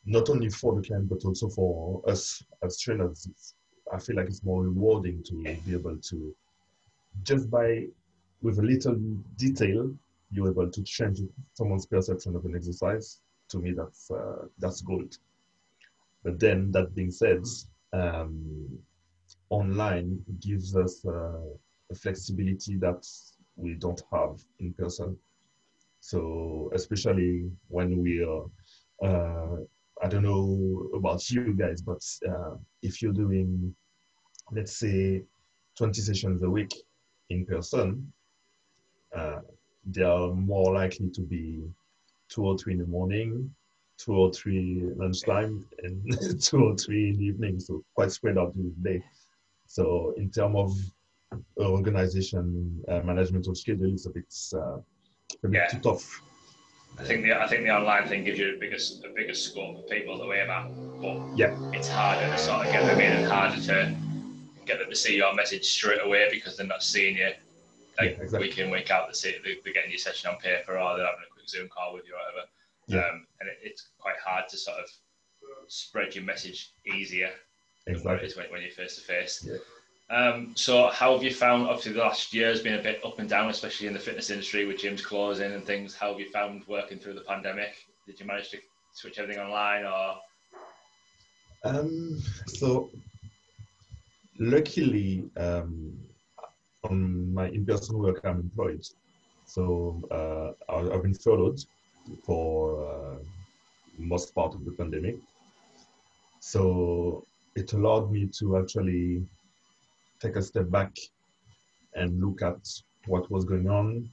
not 0.05 0.31
only 0.31 0.49
for 0.49 0.75
the 0.75 0.83
client 0.83 1.09
but 1.09 1.25
also 1.25 1.49
for 1.49 2.03
us 2.09 2.43
as 2.63 2.79
trainers. 2.79 3.29
I 3.93 3.99
feel 3.99 4.17
like 4.17 4.27
it's 4.27 4.45
more 4.45 4.63
rewarding 4.63 5.23
to 5.25 5.35
be 5.65 5.75
able 5.75 5.97
to 5.97 6.35
just 7.23 7.51
by 7.51 7.87
with 8.43 8.59
a 8.59 8.63
little 8.63 8.95
detail 9.37 9.93
you're 10.31 10.51
able 10.51 10.71
to 10.71 10.83
change 10.83 11.21
someone's 11.55 11.87
perception 11.87 12.37
of 12.37 12.45
an 12.45 12.55
exercise. 12.55 13.21
To 13.49 13.59
me, 13.59 13.73
that's 13.73 14.11
uh, 14.11 14.47
that's 14.59 14.81
gold. 14.81 15.19
But 16.23 16.39
then 16.39 16.71
that 16.73 16.95
being 16.95 17.11
said, 17.11 17.43
um, 17.93 18.79
online 19.49 20.23
gives 20.41 20.77
us 20.77 21.05
uh, 21.05 21.41
a 21.91 21.95
flexibility 21.95 22.77
that 22.77 23.05
we 23.61 23.75
don't 23.75 24.03
have 24.13 24.41
in 24.59 24.73
person. 24.75 25.17
So 26.01 26.71
especially 26.75 27.51
when 27.69 27.99
we 28.03 28.25
are, 28.25 28.45
uh, 29.03 29.57
I 30.03 30.09
don't 30.09 30.23
know 30.23 30.89
about 30.95 31.31
you 31.31 31.53
guys, 31.55 31.83
but 31.83 32.03
uh, 32.29 32.57
if 32.83 33.03
you're 33.03 33.13
doing, 33.13 33.75
let's 34.51 34.77
say, 34.79 35.23
20 35.77 36.01
sessions 36.01 36.43
a 36.43 36.51
week 36.51 36.75
in 37.29 37.45
person, 37.47 38.13
uh, 39.15 39.41
they 39.85 40.03
are 40.03 40.33
more 40.33 40.75
likely 40.75 41.11
to 41.11 41.21
be 41.21 41.63
two 42.29 42.45
or 42.45 42.57
three 42.57 42.75
in 42.75 42.79
the 42.79 42.87
morning, 42.87 43.53
two 43.99 44.15
or 44.15 44.33
three 44.33 44.83
lunchtime, 44.97 45.67
and 45.83 46.41
two 46.43 46.65
or 46.65 46.77
three 46.77 47.11
in 47.11 47.19
the 47.19 47.25
evening. 47.25 47.61
So 47.61 47.85
quite 47.95 48.13
spread 48.13 48.39
out 48.39 48.55
during 48.55 48.75
the 48.83 48.91
day. 48.91 49.05
So 49.67 50.15
in 50.17 50.31
terms 50.31 50.57
of 50.57 50.73
organization 51.59 52.83
uh, 52.89 53.01
management 53.01 53.47
of 53.47 53.57
schedule, 53.57 53.93
it's 53.93 54.07
a 54.07 54.11
bit, 54.11 54.35
uh, 54.55 54.79
a 55.45 55.49
bit 55.49 55.53
yeah. 55.53 55.67
too 55.67 55.79
tough. 55.79 56.23
I 56.99 57.05
think 57.05 57.23
the 57.23 57.41
I 57.41 57.47
think 57.47 57.63
the 57.63 57.71
online 57.71 58.09
thing 58.09 58.25
gives 58.25 58.39
you 58.39 58.53
the 58.53 58.59
biggest 58.59 59.01
the 59.01 59.13
biggest 59.15 59.53
scope 59.53 59.79
of 59.79 59.89
people 59.89 60.19
to 60.19 60.27
way 60.27 60.41
about, 60.41 60.71
but 61.01 61.21
yeah, 61.37 61.57
it's 61.73 61.89
harder 61.89 62.27
to 62.27 62.39
sort 62.39 62.67
of 62.67 62.73
get 62.73 62.85
them 62.85 63.01
in 63.01 63.13
and 63.13 63.27
harder 63.27 63.61
to 63.63 63.95
get 64.67 64.79
them 64.81 64.91
to 64.91 64.97
see 64.97 65.17
your 65.17 65.35
message 65.35 65.65
straight 65.65 66.05
away 66.05 66.29
because 66.31 66.57
they're 66.57 66.67
not 66.67 66.83
seeing 66.83 67.17
you 67.17 67.31
like 67.99 68.17
yeah, 68.17 68.23
exactly. 68.23 68.49
week 68.49 68.59
in 68.59 68.71
week 68.71 68.91
out 68.91 69.13
they're, 69.23 69.33
they're 69.43 69.73
getting 69.73 69.91
your 69.91 69.99
session 69.99 70.31
on 70.31 70.37
paper 70.39 70.79
or 70.79 70.97
they're 70.97 71.07
having 71.07 71.25
a 71.29 71.33
quick 71.33 71.49
zoom 71.49 71.69
call 71.69 71.95
with 71.95 72.07
you 72.07 72.15
or 72.15 72.19
whatever 72.19 72.49
yeah. 72.87 73.07
Um, 73.07 73.27
and 73.41 73.49
it, 73.49 73.59
it's 73.63 73.91
quite 73.99 74.17
hard 74.25 74.49
to 74.49 74.57
sort 74.57 74.79
of 74.79 74.89
spread 75.69 76.15
your 76.15 76.25
message 76.25 76.73
easier 76.93 77.31
exactly. 77.87 77.95
than 77.95 78.05
what 78.05 78.23
it 78.23 78.27
is 78.27 78.37
when, 78.37 78.51
when 78.51 78.63
you're 78.63 78.71
face 78.71 78.97
to 78.97 79.03
face 79.03 79.49
um, 80.11 80.53
so 80.55 80.89
how 80.89 81.15
have 81.15 81.23
you 81.23 81.33
found 81.33 81.67
obviously 81.67 81.93
the 81.93 82.01
last 82.01 82.35
year 82.35 82.49
has 82.49 82.61
been 82.61 82.79
a 82.79 82.83
bit 82.83 83.05
up 83.05 83.19
and 83.19 83.29
down 83.29 83.51
especially 83.51 83.87
in 83.87 83.93
the 83.93 83.99
fitness 83.99 84.31
industry 84.31 84.67
with 84.67 84.79
gyms 84.79 85.03
closing 85.03 85.53
and 85.53 85.65
things 85.65 85.95
how 85.95 86.11
have 86.11 86.21
you 86.21 86.31
found 86.31 86.63
working 86.67 86.99
through 86.99 87.15
the 87.15 87.23
pandemic 87.23 87.75
did 88.07 88.19
you 88.19 88.27
manage 88.27 88.51
to 88.51 88.59
switch 88.93 89.19
everything 89.19 89.43
online 89.43 89.85
or 89.85 90.17
um, 91.63 92.19
so 92.47 92.91
luckily 94.39 95.29
um, 95.37 95.93
on 96.85 97.33
my 97.33 97.49
in-person 97.49 97.99
work, 97.99 98.21
I'm 98.25 98.41
employed. 98.41 98.85
So 99.45 100.01
uh, 100.11 100.73
I've 100.73 101.03
been 101.03 101.15
furloughed 101.15 101.61
for 102.25 102.87
uh, 102.87 103.17
most 103.99 104.35
part 104.35 104.55
of 104.55 104.65
the 104.65 104.73
pandemic. 104.73 105.17
So 106.41 107.25
it 107.55 107.73
allowed 107.73 108.11
me 108.11 108.29
to 108.39 108.57
actually 108.59 109.23
take 110.21 110.37
a 110.37 110.43
step 110.43 110.71
back 110.71 110.97
and 111.95 112.21
look 112.21 112.43
at 112.43 112.59
what 113.07 113.31
was 113.31 113.45
going 113.45 113.69
on, 113.69 114.09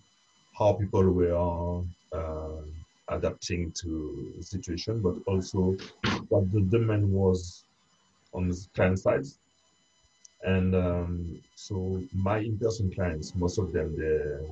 how 0.57 0.73
people 0.73 1.03
were 1.11 1.83
uh, 2.13 2.61
adapting 3.09 3.71
to 3.73 4.33
the 4.37 4.43
situation, 4.43 5.01
but 5.01 5.15
also 5.27 5.75
what 6.29 6.51
the 6.51 6.61
demand 6.61 7.09
was 7.09 7.63
on 8.33 8.47
the 8.49 8.67
client 8.73 8.99
side. 8.99 9.25
And 10.43 10.75
um, 10.75 11.39
so 11.55 12.01
my 12.13 12.39
in-person 12.39 12.93
clients, 12.93 13.35
most 13.35 13.57
of 13.57 13.73
them, 13.73 13.95
they 13.97 14.47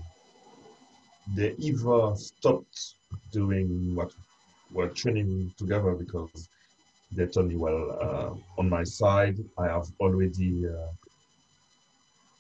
they 1.36 1.56
either 1.58 2.16
stopped 2.16 2.96
doing 3.32 3.96
what 3.96 4.12
we're 4.72 4.90
training 4.90 5.54
together 5.58 5.94
because 5.94 6.50
they 7.12 7.26
told 7.26 7.48
me, 7.48 7.56
well, 7.56 7.98
uh, 8.00 8.60
on 8.60 8.70
my 8.70 8.84
side, 8.84 9.38
I 9.58 9.66
have 9.66 9.88
already 10.00 10.68
uh, 10.68 10.88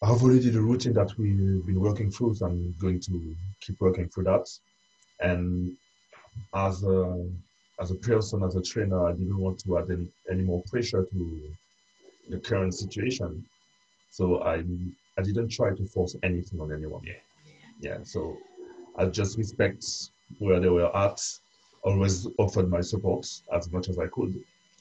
I 0.05 0.09
have 0.09 0.21
already 0.21 0.51
the 0.51 0.61
routine 0.61 0.93
that 0.93 1.17
we've 1.17 1.65
been 1.65 1.79
working 1.79 2.11
through, 2.11 2.35
so 2.35 2.45
I'm 2.45 2.75
going 2.79 2.99
to 2.99 3.35
keep 3.59 3.81
working 3.81 4.07
through 4.07 4.25
that. 4.25 4.47
And 5.19 5.75
as 6.53 6.83
a 6.83 7.27
as 7.81 7.89
a 7.89 7.95
person, 7.95 8.43
as 8.43 8.55
a 8.55 8.61
trainer, 8.61 9.07
I 9.07 9.13
didn't 9.13 9.39
want 9.39 9.57
to 9.63 9.79
add 9.79 9.89
any, 9.89 10.07
any 10.29 10.43
more 10.43 10.61
pressure 10.69 11.03
to 11.05 11.41
the 12.29 12.37
current 12.37 12.75
situation. 12.75 13.43
So 14.11 14.43
I 14.43 14.63
I 15.17 15.23
didn't 15.23 15.49
try 15.49 15.73
to 15.73 15.85
force 15.87 16.15
anything 16.21 16.61
on 16.61 16.71
anyone. 16.71 17.01
Yeah. 17.03 17.13
Yeah. 17.81 17.97
So 18.03 18.37
I 18.99 19.05
just 19.05 19.39
respect 19.39 19.83
where 20.37 20.59
they 20.59 20.69
were 20.69 20.95
at. 20.95 21.19
Always 21.81 22.27
offered 22.37 22.69
my 22.69 22.81
support 22.81 23.25
as 23.51 23.71
much 23.71 23.89
as 23.89 23.97
I 23.97 24.05
could, 24.05 24.39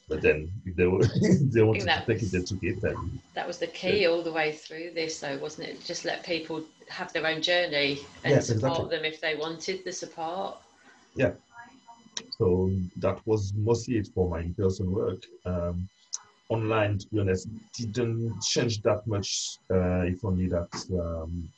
but 0.09 0.23
then 0.23 0.51
they, 0.77 0.87
were, 0.87 1.05
they 1.53 1.63
wanted 1.63 1.81
to 1.81 1.87
that 1.87 2.07
take 2.07 2.23
it, 2.23 2.33
they 2.33 2.41
took 2.41 2.63
it. 2.63 2.83
And 2.83 3.21
That 3.35 3.47
was 3.47 3.59
the 3.59 3.67
key 3.67 4.07
all 4.07 4.23
the 4.23 4.33
way 4.33 4.53
through 4.53 4.93
this, 4.95 5.21
though, 5.21 5.39
wasn't 5.39 5.69
it? 5.69 5.85
Just 5.85 6.05
let 6.05 6.25
people 6.25 6.63
have 6.89 7.13
their 7.13 7.27
own 7.27 7.43
journey 7.43 8.01
and 8.25 8.35
Yes, 8.35 8.47
support 8.47 8.75
exactly. 8.75 8.97
them 8.97 9.05
if 9.05 9.21
they 9.21 9.37
wanted 9.37 9.85
the 9.85 9.93
support. 9.93 10.57
Yeah. 11.17 11.33
So 12.39 12.71
that 12.97 13.21
was 13.27 13.53
mostly 13.57 13.99
it 13.99 14.09
for 14.15 14.29
my 14.29 14.41
in-person 14.41 14.91
work. 14.91 15.23
Um, 15.47 15.89
online, 16.49 16.99
to 16.99 17.07
be 17.09 17.21
honest, 17.21 17.49
didn't 17.79 18.41
change 18.43 18.83
that 18.83 19.07
much. 19.07 19.59
Uh, 19.73 20.03
if 20.03 20.25
only 20.25 20.49
that 20.49 20.69
um, 20.93 21.49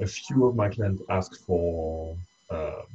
a 0.00 0.06
few 0.06 0.46
of 0.46 0.56
my 0.56 0.68
clients 0.68 1.02
asked 1.10 1.40
for 1.46 2.16
um, 2.50 2.86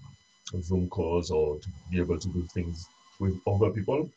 Zoom 0.61 0.87
calls 0.89 1.31
or 1.31 1.57
to 1.59 1.67
be 1.91 1.99
able 1.99 2.19
to 2.19 2.27
do 2.29 2.43
things 2.53 2.87
with 3.19 3.39
other 3.47 3.69
people. 3.71 4.09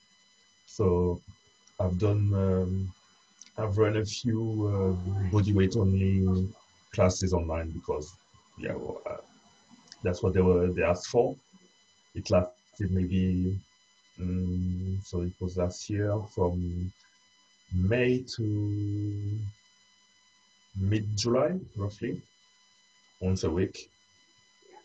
So 0.72 1.20
I've 1.80 1.98
done, 1.98 2.32
um, 2.32 2.92
I've 3.58 3.76
run 3.76 3.96
a 3.96 4.04
few 4.04 4.40
uh, 4.72 5.30
body 5.30 5.52
weight 5.52 5.76
only 5.76 6.48
classes 6.94 7.32
online 7.32 7.70
because, 7.70 8.14
yeah, 8.56 8.74
well, 8.74 9.02
uh, 9.04 9.16
that's 10.04 10.22
what 10.22 10.32
they 10.32 10.40
were 10.40 10.68
they 10.68 10.82
asked 10.82 11.08
for. 11.08 11.36
It 12.14 12.30
lasted 12.30 12.92
maybe, 12.92 13.58
um, 14.20 15.00
so 15.04 15.22
it 15.22 15.32
was 15.40 15.56
last 15.56 15.90
year 15.90 16.16
from 16.34 16.92
May 17.74 18.24
to 18.36 19.38
mid 20.76 21.04
July, 21.16 21.58
roughly, 21.76 22.22
once 23.20 23.42
a 23.42 23.50
week. 23.50 23.90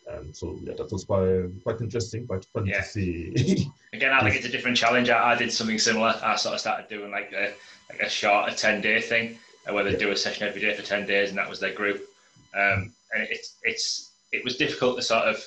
And 0.07 0.35
so 0.35 0.59
yeah, 0.61 0.73
that 0.77 0.91
was 0.91 1.03
quite 1.05 1.49
quite 1.63 1.81
interesting, 1.81 2.27
quite 2.27 2.45
fun 2.45 2.65
Yeah. 2.65 2.81
to 2.81 2.87
see. 2.87 3.67
Again, 3.93 4.11
I 4.13 4.21
think 4.23 4.35
it's 4.35 4.45
a 4.45 4.49
different 4.49 4.77
challenge. 4.77 5.09
I, 5.09 5.31
I 5.31 5.35
did 5.35 5.51
something 5.51 5.79
similar. 5.79 6.13
I 6.21 6.35
sort 6.35 6.53
of 6.53 6.59
started 6.59 6.87
doing 6.89 7.11
like 7.11 7.31
a 7.33 7.53
like 7.89 8.01
a 8.01 8.09
short, 8.09 8.51
a 8.51 8.55
ten 8.55 8.81
day 8.81 9.01
thing, 9.01 9.37
uh, 9.67 9.73
where 9.73 9.83
they 9.83 9.91
Yeah. 9.91 9.97
do 9.97 10.11
a 10.11 10.17
session 10.17 10.47
every 10.47 10.61
day 10.61 10.73
for 10.75 10.83
ten 10.83 11.05
days, 11.07 11.29
and 11.29 11.37
that 11.37 11.49
was 11.49 11.59
their 11.59 11.73
group. 11.73 12.07
Um, 12.53 12.93
and 13.13 13.23
it's 13.29 13.55
it's 13.63 14.11
it 14.31 14.43
was 14.43 14.57
difficult 14.57 14.97
to 14.97 15.01
sort 15.01 15.23
of 15.23 15.43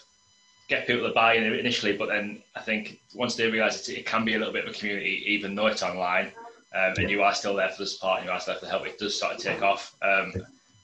get 0.68 0.86
people 0.86 1.06
to 1.06 1.14
buy 1.14 1.34
in 1.34 1.44
initially, 1.44 1.96
but 1.96 2.08
then 2.08 2.42
I 2.56 2.60
think 2.60 3.00
once 3.14 3.36
they 3.36 3.48
realise 3.50 3.88
it, 3.88 3.98
it 3.98 4.06
can 4.06 4.24
be 4.24 4.34
a 4.34 4.38
little 4.38 4.52
bit 4.52 4.66
of 4.66 4.74
a 4.74 4.78
community, 4.78 5.22
even 5.26 5.54
though 5.54 5.66
it's 5.66 5.82
online, 5.82 6.26
um, 6.74 6.94
and 6.98 7.02
Yeah. 7.02 7.08
you 7.08 7.22
are 7.22 7.34
still 7.34 7.54
there 7.54 7.68
for 7.70 7.82
the 7.82 7.86
support, 7.86 8.18
and 8.18 8.26
you 8.26 8.32
are 8.32 8.40
still 8.40 8.54
there 8.54 8.60
for 8.60 8.66
the 8.66 8.70
help. 8.70 8.86
It 8.86 8.98
does 8.98 9.18
sort 9.18 9.34
of 9.34 9.38
take 9.40 9.62
off. 9.62 9.94
Um. 10.02 10.32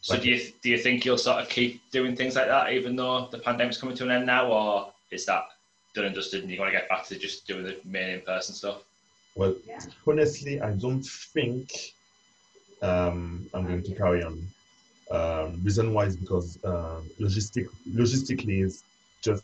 So 0.05 0.19
do 0.19 0.29
you 0.29 0.53
do 0.61 0.69
you 0.69 0.77
think 0.77 1.07
you'll 1.07 1.17
sort 1.17 1.41
of 1.41 1.49
keep 1.49 1.81
doing 1.91 2.15
things 2.15 2.37
like 2.37 2.47
that, 2.47 2.75
even 2.75 2.95
though 2.95 3.27
the 3.31 3.39
pandemic's 3.39 3.79
coming 3.79 3.97
to 3.97 4.05
an 4.05 4.11
end 4.11 4.27
now, 4.27 4.53
or 4.53 4.93
is 5.11 5.25
that 5.25 5.47
done 5.95 6.05
and 6.05 6.15
dusted, 6.15 6.43
and 6.43 6.53
you 6.53 6.61
want 6.61 6.71
to 6.71 6.79
get 6.79 6.91
back 6.91 7.07
to 7.07 7.19
just 7.19 7.47
doing 7.47 7.65
the 7.65 7.79
main 7.87 8.11
in-person 8.11 8.55
stuff? 8.55 8.83
well, 9.35 9.55
honestly, 10.07 10.61
I 10.61 10.73
don't 10.73 11.03
think 11.03 11.71
um, 12.83 13.49
I'm 13.55 13.65
going 13.67 13.83
to 13.83 13.95
carry 13.95 14.23
on. 14.23 14.47
Um, 15.11 15.65
reason 15.65 15.95
why 15.95 16.05
is 16.05 16.17
because 16.17 16.59
um, 16.65 17.09
logistic 17.19 17.69
logistically 17.89 18.63
is 18.63 18.85
just 19.23 19.43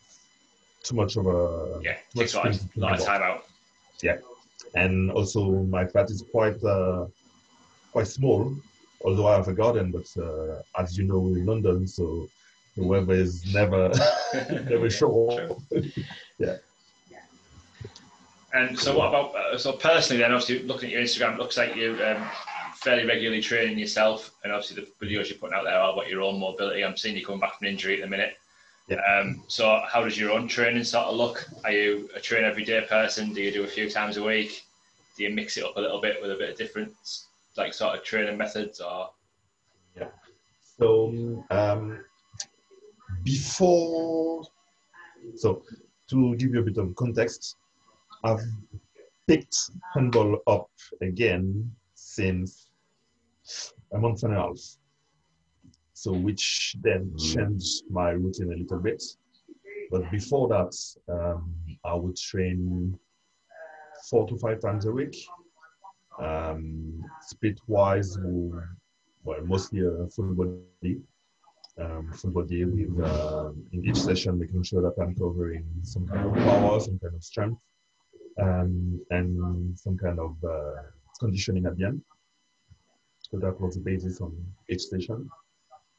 too 0.82 0.94
much 0.94 1.16
of 1.16 1.26
a 1.26 1.80
Yeah, 1.82 1.96
too 2.14 2.20
takes 2.20 2.34
a 2.34 2.36
lot, 2.36 2.46
of, 2.48 2.60
think 2.60 2.76
lot 2.76 3.00
of 3.00 3.06
time 3.06 3.22
out. 3.22 3.46
Yeah, 4.02 4.18
and 4.74 5.10
also 5.10 5.52
my 5.76 5.86
flat 5.86 6.10
is 6.10 6.22
quite 6.30 6.62
uh, 6.62 7.06
quite 7.92 8.08
small. 8.08 8.54
Although 9.02 9.28
I 9.28 9.36
have 9.36 9.48
a 9.48 9.54
garden, 9.54 9.90
but 9.90 10.22
uh, 10.22 10.62
as 10.78 10.96
you 10.96 11.04
know, 11.04 11.20
we're 11.20 11.38
in 11.38 11.46
London, 11.46 11.86
so 11.86 12.28
the 12.76 12.84
weather 12.84 13.14
is 13.14 13.52
never 13.52 13.90
never 14.68 14.90
sure. 14.90 15.56
Yeah. 16.38 16.56
And 18.52 18.78
so, 18.78 18.96
what 18.96 19.08
about 19.08 19.34
uh, 19.34 19.58
so 19.58 19.72
personally? 19.72 20.22
Then, 20.22 20.32
obviously, 20.32 20.66
looking 20.66 20.88
at 20.88 20.92
your 20.94 21.02
Instagram, 21.02 21.34
it 21.34 21.38
looks 21.38 21.56
like 21.56 21.76
you're 21.76 22.04
um, 22.04 22.26
fairly 22.74 23.04
regularly 23.04 23.42
training 23.42 23.78
yourself, 23.78 24.32
and 24.42 24.52
obviously 24.52 24.82
the 24.82 25.06
videos 25.06 25.28
you're 25.28 25.38
putting 25.38 25.54
out 25.54 25.64
there 25.64 25.78
are 25.78 25.92
about 25.92 26.08
your 26.08 26.22
own 26.22 26.40
mobility. 26.40 26.82
I'm 26.82 26.96
seeing 26.96 27.16
you 27.16 27.24
coming 27.24 27.40
back 27.40 27.58
from 27.58 27.68
injury 27.68 27.96
at 27.96 28.00
the 28.00 28.08
minute. 28.08 28.38
Yeah. 28.88 28.96
Um, 28.96 29.42
so, 29.46 29.82
how 29.86 30.02
does 30.02 30.18
your 30.18 30.32
own 30.32 30.48
training 30.48 30.82
sort 30.82 31.06
of 31.06 31.16
look? 31.16 31.48
Are 31.64 31.70
you 31.70 32.10
a 32.16 32.20
train 32.20 32.44
every 32.44 32.64
day 32.64 32.80
person? 32.88 33.32
Do 33.32 33.40
you 33.40 33.52
do 33.52 33.64
a 33.64 33.68
few 33.68 33.88
times 33.88 34.16
a 34.16 34.24
week? 34.24 34.64
Do 35.16 35.22
you 35.22 35.30
mix 35.30 35.56
it 35.56 35.64
up 35.64 35.76
a 35.76 35.80
little 35.80 36.00
bit 36.00 36.20
with 36.20 36.32
a 36.32 36.36
bit 36.36 36.50
of 36.50 36.56
different, 36.56 36.94
like 37.56 37.74
sort 37.74 37.96
of 37.96 38.04
training 38.04 38.36
methods, 38.38 38.80
or 38.80 39.10
Yeah. 39.96 40.08
So 40.78 41.44
um, 41.50 42.04
before, 43.22 44.44
so 45.36 45.62
to 46.08 46.36
give 46.36 46.54
you 46.54 46.60
a 46.60 46.64
bit 46.64 46.78
of 46.78 46.94
context, 46.94 47.56
I've 48.24 48.40
picked 49.26 49.56
handball 49.94 50.38
up 50.46 50.70
again 51.00 51.70
since 51.94 52.70
a 53.92 53.98
month 53.98 54.22
and 54.22 54.34
a 54.34 54.36
half. 54.36 54.58
So 55.92 56.12
which 56.12 56.76
then 56.80 57.14
changed 57.18 57.84
my 57.90 58.10
routine 58.10 58.52
a 58.52 58.56
little 58.56 58.78
bit. 58.78 59.02
But 59.90 60.10
before 60.10 60.48
that, 60.48 60.74
um, 61.08 61.54
I 61.84 61.94
would 61.94 62.16
train 62.16 62.98
four 64.08 64.26
to 64.28 64.38
five 64.38 64.60
times 64.60 64.86
a 64.86 64.92
week. 64.92 65.16
Um, 66.18 67.02
split 67.22 67.58
wise, 67.66 68.18
well, 68.18 69.42
mostly 69.44 69.80
a 69.80 70.06
full 70.08 70.34
body, 70.34 70.98
um, 71.78 72.12
full 72.12 72.30
body 72.30 72.64
with 72.64 73.04
uh, 73.04 73.50
in 73.72 73.84
each 73.86 74.00
session 74.00 74.38
making 74.38 74.62
sure 74.62 74.82
that 74.82 75.00
I'm 75.00 75.14
covering 75.14 75.64
some 75.82 76.06
kind 76.08 76.26
of 76.26 76.34
power, 76.34 76.80
some 76.80 76.98
kind 76.98 77.14
of 77.14 77.22
strength, 77.22 77.60
um, 78.40 79.00
and 79.10 79.78
some 79.78 79.96
kind 79.96 80.18
of 80.18 80.36
uh, 80.44 80.82
conditioning 81.18 81.66
at 81.66 81.76
the 81.76 81.84
end. 81.86 82.02
So 83.30 83.38
that 83.38 83.60
was 83.60 83.74
the 83.76 83.80
basis 83.80 84.20
on 84.20 84.36
each 84.68 84.82
session. 84.82 85.28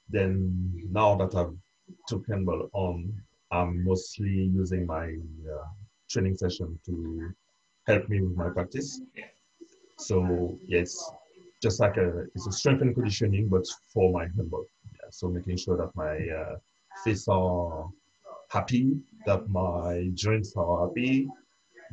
Then 0.10 0.72
now 0.92 1.16
that 1.16 1.34
I've 1.36 1.56
took 2.08 2.28
handball 2.28 2.70
on, 2.74 3.14
I'm 3.52 3.84
mostly 3.84 4.52
using 4.54 4.86
my 4.86 5.06
uh, 5.06 5.68
training 6.10 6.36
session 6.36 6.80
to 6.86 7.32
help 7.88 8.10
me 8.10 8.22
with 8.22 8.36
my 8.36 8.50
practice. 8.50 9.02
So 10.08 10.58
yes, 10.68 10.92
just 11.62 11.80
like 11.80 11.98
a 11.98 12.26
it's 12.36 12.48
a 12.48 12.52
strength 12.52 12.82
and 12.82 12.94
conditioning, 12.96 13.48
but 13.50 13.66
for 13.94 14.12
my 14.12 14.24
handball. 14.36 14.66
Yeah, 14.94 15.10
so 15.12 15.30
making 15.30 15.58
sure 15.58 15.78
that 15.78 15.96
my 15.96 16.16
uh, 16.40 16.56
fists 17.04 17.28
are 17.28 17.90
happy, 18.50 18.98
that 19.26 19.48
my 19.50 20.10
joints 20.14 20.54
are 20.58 20.88
happy, 20.88 21.28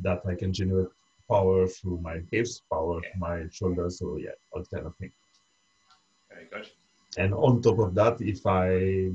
that 0.03 0.21
I 0.27 0.35
can 0.35 0.53
generate 0.53 0.88
power 1.31 1.66
through 1.66 1.99
my 2.01 2.16
hips, 2.33 2.62
power 2.73 3.01
Yeah. 3.03 3.11
through 3.11 3.21
my 3.21 3.37
shoulders. 3.53 3.99
So 3.99 4.16
yeah, 4.18 4.37
all 4.53 4.64
kind 4.73 4.87
of 4.87 4.97
thing. 4.97 5.12
very 6.31 6.47
good. 6.53 6.66
And 7.18 7.35
on 7.35 7.62
top 7.62 7.79
of 7.79 7.94
that, 7.94 8.21
if 8.21 8.47
I 8.47 9.11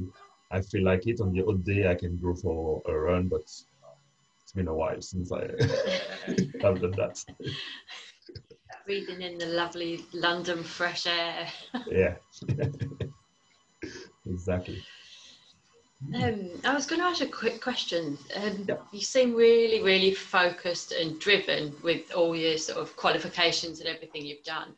I 0.51 0.61
feel 0.61 0.83
like 0.83 1.07
it 1.07 1.19
on 1.21 1.33
the 1.33 1.45
odd 1.47 1.63
day, 1.65 1.87
I 1.89 1.95
can 1.95 2.17
go 2.19 2.35
for 2.35 2.81
a 2.87 2.93
run. 2.93 3.27
But 3.29 3.41
it's 3.41 4.53
been 4.55 4.67
a 4.67 4.75
while 4.75 5.01
since 5.01 5.31
I 5.31 5.41
have 6.63 6.81
done 6.81 6.95
that. 6.97 7.17
Breathing 8.85 9.21
in 9.21 9.37
the 9.37 9.45
lovely 9.45 10.03
London 10.13 10.63
fresh 10.63 11.05
air. 11.07 11.47
Yeah, 11.89 12.15
exactly. 14.25 14.83
Um, 16.13 16.49
I 16.65 16.73
was 16.73 16.85
going 16.85 16.99
to 16.99 17.07
ask 17.07 17.21
a 17.21 17.27
quick 17.27 17.61
question. 17.61 18.17
Um, 18.35 18.65
Yeah. 18.67 18.75
You 18.91 19.01
seem 19.01 19.33
really, 19.33 19.81
really 19.81 20.13
focused 20.13 20.91
and 20.91 21.19
driven 21.19 21.73
with 21.81 22.11
all 22.13 22.35
your 22.35 22.57
sort 22.57 22.79
of 22.79 22.95
qualifications 22.97 23.79
and 23.79 23.87
everything 23.87 24.25
you've 24.25 24.43
done. 24.43 24.75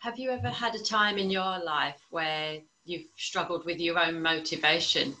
Have 0.00 0.18
you 0.18 0.30
ever 0.30 0.48
had 0.50 0.74
a 0.74 0.82
time 0.82 1.16
in 1.18 1.30
your 1.30 1.58
life 1.64 2.00
where 2.10 2.58
you've 2.84 3.06
struggled 3.16 3.64
with 3.64 3.80
your 3.80 3.98
own 3.98 4.20
motivation? 4.20 5.16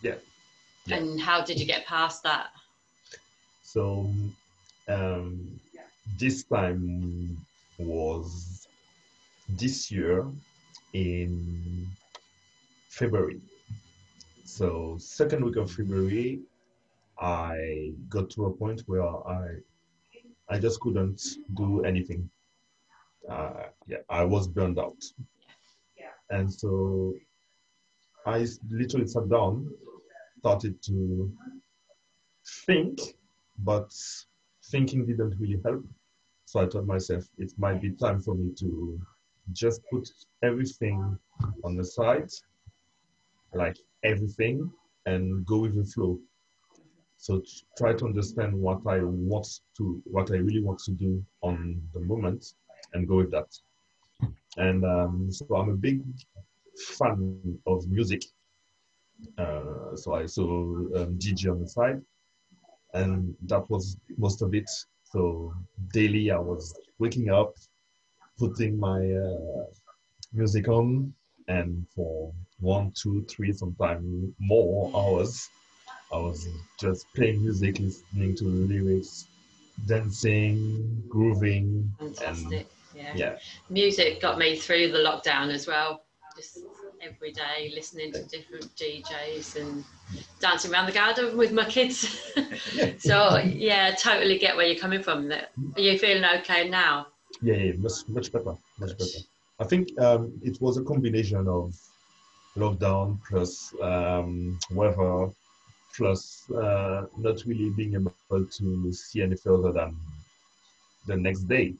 Yeah. 0.00 0.14
Yeah. 0.86 0.96
And 0.96 1.20
how 1.20 1.44
did 1.44 1.60
you 1.60 1.66
get 1.66 1.86
past 1.86 2.22
that? 2.22 2.48
So 3.62 4.10
um, 4.88 5.45
this 6.18 6.44
time 6.44 7.36
was 7.78 8.66
this 9.48 9.90
year 9.90 10.26
in 10.92 11.86
February. 12.88 13.40
So 14.44 14.96
second 14.98 15.44
week 15.44 15.56
of 15.56 15.70
February, 15.70 16.40
I 17.20 17.92
got 18.08 18.30
to 18.30 18.46
a 18.46 18.50
point 18.50 18.82
where 18.86 19.02
I 19.02 19.58
I 20.48 20.58
just 20.58 20.80
couldn't 20.80 21.20
do 21.54 21.82
anything. 21.84 22.30
Uh, 23.28 23.64
yeah, 23.86 23.98
I 24.08 24.24
was 24.24 24.46
burned 24.46 24.78
out, 24.78 25.02
and 26.30 26.52
so 26.52 27.14
I 28.24 28.46
literally 28.70 29.08
sat 29.08 29.28
down, 29.28 29.70
started 30.38 30.80
to 30.84 31.32
think, 32.66 33.00
but 33.58 33.92
thinking 34.70 35.06
didn't 35.06 35.34
really 35.38 35.60
help. 35.64 35.84
So 36.46 36.60
I 36.60 36.66
told 36.66 36.86
myself 36.86 37.24
it 37.38 37.52
might 37.58 37.82
be 37.82 37.90
time 37.90 38.20
for 38.20 38.34
me 38.34 38.52
to 38.60 39.00
just 39.52 39.82
put 39.90 40.08
everything 40.42 41.18
on 41.64 41.76
the 41.76 41.84
side, 41.84 42.30
like 43.52 43.76
everything, 44.04 44.70
and 45.06 45.44
go 45.44 45.58
with 45.58 45.74
the 45.74 45.84
flow. 45.84 46.18
So 47.18 47.42
try 47.76 47.94
to 47.94 48.04
understand 48.06 48.54
what 48.54 48.80
I 48.86 49.00
want 49.02 49.46
to, 49.78 50.00
what 50.04 50.30
I 50.30 50.36
really 50.36 50.62
want 50.62 50.78
to 50.80 50.92
do 50.92 51.24
on 51.42 51.82
the 51.92 52.00
moment, 52.00 52.54
and 52.94 53.08
go 53.08 53.16
with 53.16 53.32
that. 53.32 53.48
And 54.56 54.84
um, 54.84 55.32
so 55.32 55.56
I'm 55.56 55.70
a 55.70 55.76
big 55.76 56.02
fan 56.96 57.58
of 57.66 57.88
music. 57.88 58.22
Uh, 59.36 59.96
so 59.96 60.14
I 60.14 60.26
saw 60.26 60.44
um, 60.44 61.18
DJ 61.18 61.50
on 61.50 61.60
the 61.60 61.68
side, 61.68 62.00
and 62.94 63.34
that 63.46 63.68
was 63.68 63.96
most 64.16 64.42
of 64.42 64.54
it. 64.54 64.70
So 65.12 65.54
daily 65.92 66.30
I 66.30 66.38
was 66.38 66.78
waking 66.98 67.30
up, 67.30 67.54
putting 68.38 68.78
my 68.78 68.98
uh, 69.12 69.64
music 70.32 70.68
on, 70.68 71.12
and 71.48 71.86
for 71.94 72.32
one, 72.60 72.92
two, 73.00 73.24
three, 73.28 73.52
sometimes 73.52 74.32
more 74.38 74.90
hours, 74.94 75.48
I 76.12 76.16
was 76.16 76.48
just 76.78 77.06
playing 77.14 77.42
music, 77.42 77.78
listening 77.78 78.36
to 78.36 78.44
the 78.44 78.74
lyrics, 78.74 79.26
dancing, 79.86 81.02
grooving. 81.08 81.92
Fantastic. 81.98 82.68
And, 82.94 83.02
yeah. 83.02 83.12
yeah. 83.14 83.38
Music 83.70 84.20
got 84.20 84.38
me 84.38 84.56
through 84.56 84.92
the 84.92 84.98
lockdown 84.98 85.52
as 85.52 85.66
well. 85.66 86.04
Just 86.36 86.58
every 87.06 87.32
day 87.32 87.72
listening 87.74 88.12
to 88.12 88.22
different 88.24 88.74
DJs 88.76 89.56
and 89.60 89.84
dancing 90.40 90.72
around 90.72 90.86
the 90.86 90.92
garden 90.92 91.36
with 91.36 91.52
my 91.52 91.64
kids. 91.64 92.32
so 92.98 93.38
yeah, 93.44 93.94
totally 93.94 94.38
get 94.38 94.56
where 94.56 94.66
you're 94.66 94.78
coming 94.78 95.02
from. 95.02 95.30
Are 95.32 95.80
you 95.80 95.98
feeling 95.98 96.24
okay 96.40 96.68
now? 96.68 97.06
Yeah, 97.42 97.54
yeah 97.54 97.72
much 97.78 98.08
much 98.08 98.32
better, 98.32 98.54
much 98.78 98.98
better. 98.98 99.18
I 99.58 99.64
think 99.64 99.88
um, 100.00 100.32
it 100.42 100.60
was 100.60 100.76
a 100.76 100.82
combination 100.82 101.48
of 101.48 101.74
lockdown 102.56 103.18
plus 103.28 103.74
um, 103.82 104.58
weather 104.70 105.28
plus 105.96 106.50
uh, 106.50 107.06
not 107.18 107.42
really 107.46 107.70
being 107.70 107.94
able 107.94 108.44
to 108.44 108.92
see 108.92 109.22
any 109.22 109.36
further 109.36 109.72
than 109.72 109.96
the 111.06 111.16
next 111.16 111.48
day, 111.48 111.74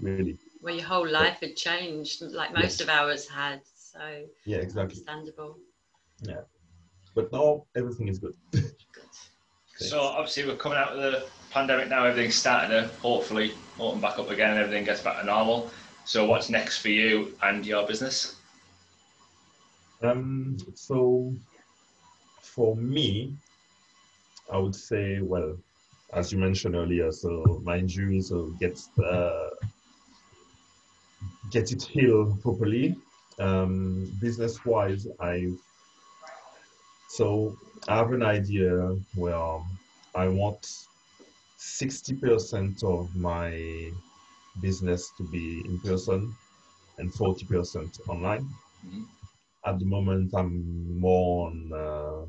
really. 0.00 0.38
Well, 0.62 0.74
your 0.74 0.84
whole 0.84 1.08
life 1.08 1.40
had 1.40 1.56
changed, 1.56 2.22
like 2.22 2.52
most 2.52 2.80
of 2.80 2.88
ours 2.88 3.26
had. 3.28 3.60
So 3.92 4.24
yeah, 4.46 4.58
exactly. 4.58 5.02
Understandable. 5.08 5.58
Yeah, 6.22 6.42
but 7.14 7.32
now 7.32 7.64
everything 7.76 8.06
is 8.06 8.20
good. 8.20 8.34
good. 8.52 8.64
So 9.78 10.00
obviously 10.00 10.46
we're 10.46 10.56
coming 10.56 10.78
out 10.78 10.92
of 10.92 10.98
the 10.98 11.24
pandemic 11.50 11.88
now. 11.88 12.04
Everything's 12.04 12.36
starting 12.36 12.70
to 12.70 12.86
hopefully 13.00 13.52
open 13.80 14.00
back 14.00 14.18
up 14.18 14.30
again. 14.30 14.50
and 14.50 14.60
Everything 14.60 14.84
gets 14.84 15.00
back 15.00 15.18
to 15.18 15.26
normal. 15.26 15.70
So 16.04 16.24
what's 16.26 16.50
next 16.50 16.78
for 16.78 16.88
you 16.88 17.34
and 17.42 17.66
your 17.66 17.84
business? 17.86 18.36
Um, 20.02 20.56
so 20.74 21.34
for 22.40 22.76
me, 22.76 23.34
I 24.52 24.58
would 24.58 24.74
say, 24.74 25.18
well, 25.20 25.56
as 26.12 26.32
you 26.32 26.38
mentioned 26.38 26.76
earlier, 26.76 27.10
so 27.10 27.60
my 27.64 27.76
injury, 27.76 28.20
so 28.20 28.46
get 28.60 28.80
uh, 29.04 29.48
get 31.50 31.72
it 31.72 31.82
healed 31.82 32.40
properly. 32.40 32.96
Um, 33.40 34.16
business 34.20 34.64
wise, 34.64 35.06
I 35.18 35.48
so 37.08 37.56
I 37.88 37.96
have 37.96 38.12
an 38.12 38.22
idea 38.22 38.96
where 39.14 39.58
I 40.14 40.28
want 40.28 40.66
sixty 41.56 42.14
percent 42.14 42.84
of 42.84 43.14
my 43.16 43.90
business 44.60 45.10
to 45.16 45.24
be 45.24 45.62
in 45.64 45.80
person 45.80 46.34
and 47.00 47.12
40% 47.12 48.08
online. 48.08 48.48
Mm-hmm. 48.86 49.02
At 49.64 49.78
the 49.78 49.84
moment, 49.84 50.32
I'm 50.34 50.98
more 51.00 51.48
on 51.48 51.70
uh, 51.74 52.26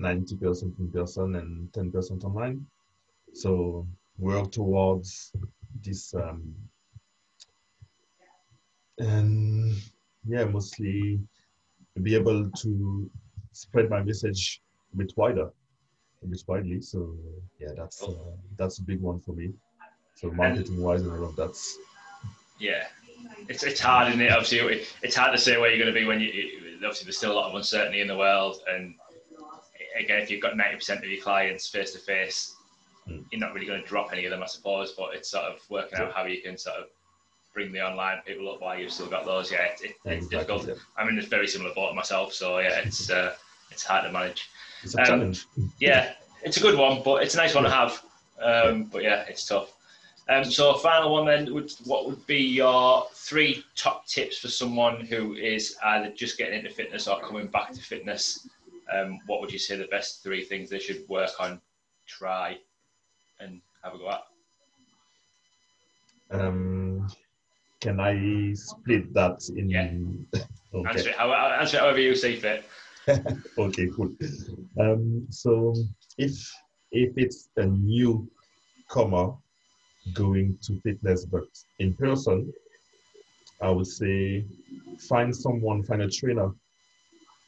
90% 0.00 0.78
in 0.78 0.90
person 0.92 1.36
and 1.36 1.72
10% 1.72 2.24
online. 2.24 2.66
So 3.34 3.86
work 4.18 4.50
towards 4.52 5.32
this 5.84 6.14
um, 6.14 6.54
and 8.98 9.74
yeah, 10.26 10.44
mostly 10.44 11.20
be 12.02 12.14
able 12.14 12.50
to 12.50 13.10
spread 13.52 13.90
my 13.90 14.02
message 14.02 14.60
a 14.92 14.96
bit 14.96 15.12
wider, 15.16 15.50
a 16.22 16.26
bit 16.26 16.42
widely. 16.46 16.80
So 16.80 17.14
yeah, 17.58 17.68
that's 17.76 18.02
uh, 18.02 18.12
that's 18.56 18.78
a 18.78 18.82
big 18.82 19.00
one 19.00 19.20
for 19.20 19.32
me. 19.32 19.50
So 20.14 20.30
marketing 20.30 20.80
wise 20.80 21.02
and 21.02 21.12
all 21.12 21.24
of 21.24 21.36
that. 21.36 21.56
Yeah, 22.58 22.86
it's 23.48 23.62
it's 23.62 23.80
hard, 23.80 24.08
isn't 24.08 24.20
it? 24.20 24.32
Obviously, 24.32 24.86
it's 25.02 25.16
hard 25.16 25.32
to 25.32 25.38
say 25.38 25.58
where 25.58 25.70
you're 25.70 25.78
going 25.78 25.94
to 25.94 25.98
be 25.98 26.06
when 26.06 26.20
you. 26.20 26.76
Obviously, 26.76 27.04
there's 27.04 27.18
still 27.18 27.32
a 27.32 27.34
lot 27.34 27.48
of 27.50 27.56
uncertainty 27.56 28.00
in 28.00 28.06
the 28.06 28.16
world, 28.16 28.60
and 28.72 28.94
again, 29.98 30.20
if 30.20 30.30
you've 30.30 30.42
got 30.42 30.56
ninety 30.56 30.76
percent 30.76 31.02
of 31.02 31.10
your 31.10 31.22
clients 31.22 31.68
face 31.68 31.92
to 31.92 31.98
face, 31.98 32.54
you're 33.06 33.40
not 33.40 33.52
really 33.52 33.66
going 33.66 33.80
to 33.80 33.86
drop 33.86 34.12
any 34.12 34.24
of 34.24 34.30
them, 34.30 34.42
I 34.42 34.46
suppose. 34.46 34.92
But 34.92 35.14
it's 35.14 35.30
sort 35.30 35.44
of 35.44 35.60
working 35.70 35.98
out 35.98 36.12
how 36.12 36.24
you 36.24 36.40
can 36.40 36.56
sort 36.56 36.76
of 36.76 36.86
bring 37.58 37.72
the 37.72 37.84
online 37.84 38.20
people 38.24 38.48
up 38.52 38.60
while 38.60 38.78
you've 38.78 38.92
still 38.92 39.08
got 39.08 39.24
those. 39.24 39.50
Yeah, 39.50 39.64
it, 39.64 39.80
it, 39.82 39.96
it's 40.04 40.26
exactly. 40.26 40.58
difficult. 40.58 40.78
I'm 40.96 41.08
in 41.08 41.18
a 41.18 41.22
very 41.22 41.48
similar 41.48 41.74
boat 41.74 41.92
myself, 41.92 42.32
so 42.32 42.60
yeah, 42.60 42.78
it's 42.84 43.10
uh, 43.18 43.34
it's 43.72 43.82
hard 43.82 44.04
to 44.04 44.12
manage. 44.12 44.48
It's 44.84 44.94
a 44.94 45.00
um, 45.00 45.06
challenge. 45.06 45.46
yeah, 45.80 46.12
it's 46.44 46.56
a 46.56 46.60
good 46.60 46.78
one, 46.78 47.02
but 47.04 47.24
it's 47.24 47.34
a 47.34 47.38
nice 47.38 47.56
one 47.56 47.64
to 47.64 47.70
have. 47.70 48.00
Um, 48.40 48.84
but 48.84 49.02
yeah, 49.02 49.24
it's 49.28 49.44
tough. 49.44 49.72
Um, 50.28 50.44
so, 50.44 50.74
final 50.74 51.10
one 51.10 51.26
then, 51.26 51.52
would, 51.52 51.72
what 51.84 52.06
would 52.06 52.24
be 52.26 52.38
your 52.38 53.08
three 53.12 53.64
top 53.74 54.06
tips 54.06 54.38
for 54.38 54.48
someone 54.48 55.00
who 55.00 55.34
is 55.34 55.74
either 55.82 56.10
just 56.10 56.38
getting 56.38 56.58
into 56.58 56.70
fitness 56.70 57.08
or 57.08 57.20
coming 57.20 57.48
back 57.48 57.72
to 57.72 57.80
fitness? 57.80 58.46
Um, 58.94 59.18
what 59.26 59.40
would 59.40 59.50
you 59.50 59.58
say 59.58 59.76
the 59.76 59.86
best 59.86 60.22
three 60.22 60.44
things 60.44 60.70
they 60.70 60.78
should 60.78 61.08
work 61.08 61.40
on, 61.40 61.60
try, 62.06 62.58
and 63.40 63.60
have 63.82 63.94
a 63.94 63.98
go 63.98 64.10
at? 64.10 64.22
Um, 66.30 66.77
can 67.80 68.00
I 68.00 68.52
split 68.54 69.12
that 69.14 69.40
in? 69.54 69.70
Yeah. 69.70 70.40
okay. 70.74 70.88
answer, 70.90 71.10
it, 71.10 71.18
answer 71.18 71.76
it 71.76 71.80
however 71.80 72.00
you 72.00 72.14
see 72.14 72.36
fit. 72.36 72.64
okay, 73.58 73.88
cool. 73.94 74.12
Um, 74.80 75.26
so 75.30 75.74
if 76.18 76.32
if 76.92 77.12
it's 77.16 77.48
a 77.56 77.66
newcomer 77.66 79.34
going 80.14 80.58
to 80.62 80.80
fitness, 80.80 81.24
but 81.24 81.44
in 81.78 81.94
person, 81.94 82.52
I 83.60 83.70
would 83.70 83.86
say 83.86 84.44
find 85.08 85.34
someone, 85.34 85.82
find 85.82 86.02
a 86.02 86.10
trainer 86.10 86.50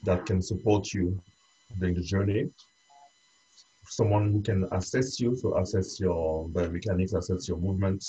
that 0.05 0.27
can 0.27 0.41
support 0.43 0.93
you 0.93 1.21
during 1.79 1.95
the 1.95 2.03
journey. 2.03 2.51
Someone 3.89 4.33
who 4.33 4.43
can 4.43 4.69
assess 4.73 5.19
you, 5.19 5.37
so 5.37 5.57
assess 5.59 5.99
your 5.99 6.49
biomechanics, 6.49 7.15
assess 7.15 7.49
your 7.49 7.59
movement, 7.59 8.05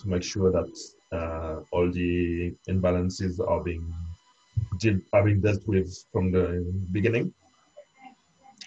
to 0.00 0.08
make 0.08 0.22
sure 0.22 0.50
that 0.52 0.72
uh, 1.12 1.60
all 1.72 1.90
the 1.90 2.54
imbalances 2.68 3.40
are 3.40 3.62
being 3.62 3.92
are 5.12 5.24
being 5.24 5.40
dealt 5.40 5.66
with 5.66 6.04
from 6.12 6.30
the 6.30 6.64
beginning. 6.92 7.32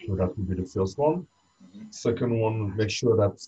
So 0.08 0.16
that 0.16 0.36
would 0.38 0.50
be 0.50 0.56
the 0.56 0.68
first 0.68 0.98
one. 0.98 1.28
Second 1.90 2.40
one, 2.40 2.76
make 2.76 2.90
sure 2.90 3.16
that 3.18 3.46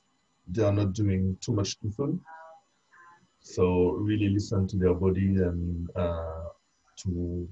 they 0.47 0.63
are 0.63 0.73
not 0.73 0.93
doing 0.93 1.37
too 1.41 1.53
much 1.53 1.79
too 1.79 1.91
soon. 1.91 2.21
So 3.39 3.91
really 3.91 4.29
listen 4.29 4.67
to 4.67 4.77
their 4.77 4.93
body 4.93 5.35
and 5.37 5.89
uh, 5.95 6.45
to 6.97 7.47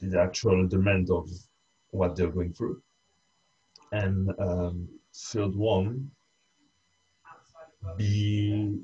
the 0.00 0.20
actual 0.20 0.66
demand 0.66 1.10
of 1.10 1.28
what 1.90 2.16
they're 2.16 2.28
going 2.28 2.52
through. 2.52 2.82
And 3.92 4.30
um, 4.38 4.88
third 5.14 5.54
one, 5.54 6.10
be 7.96 8.80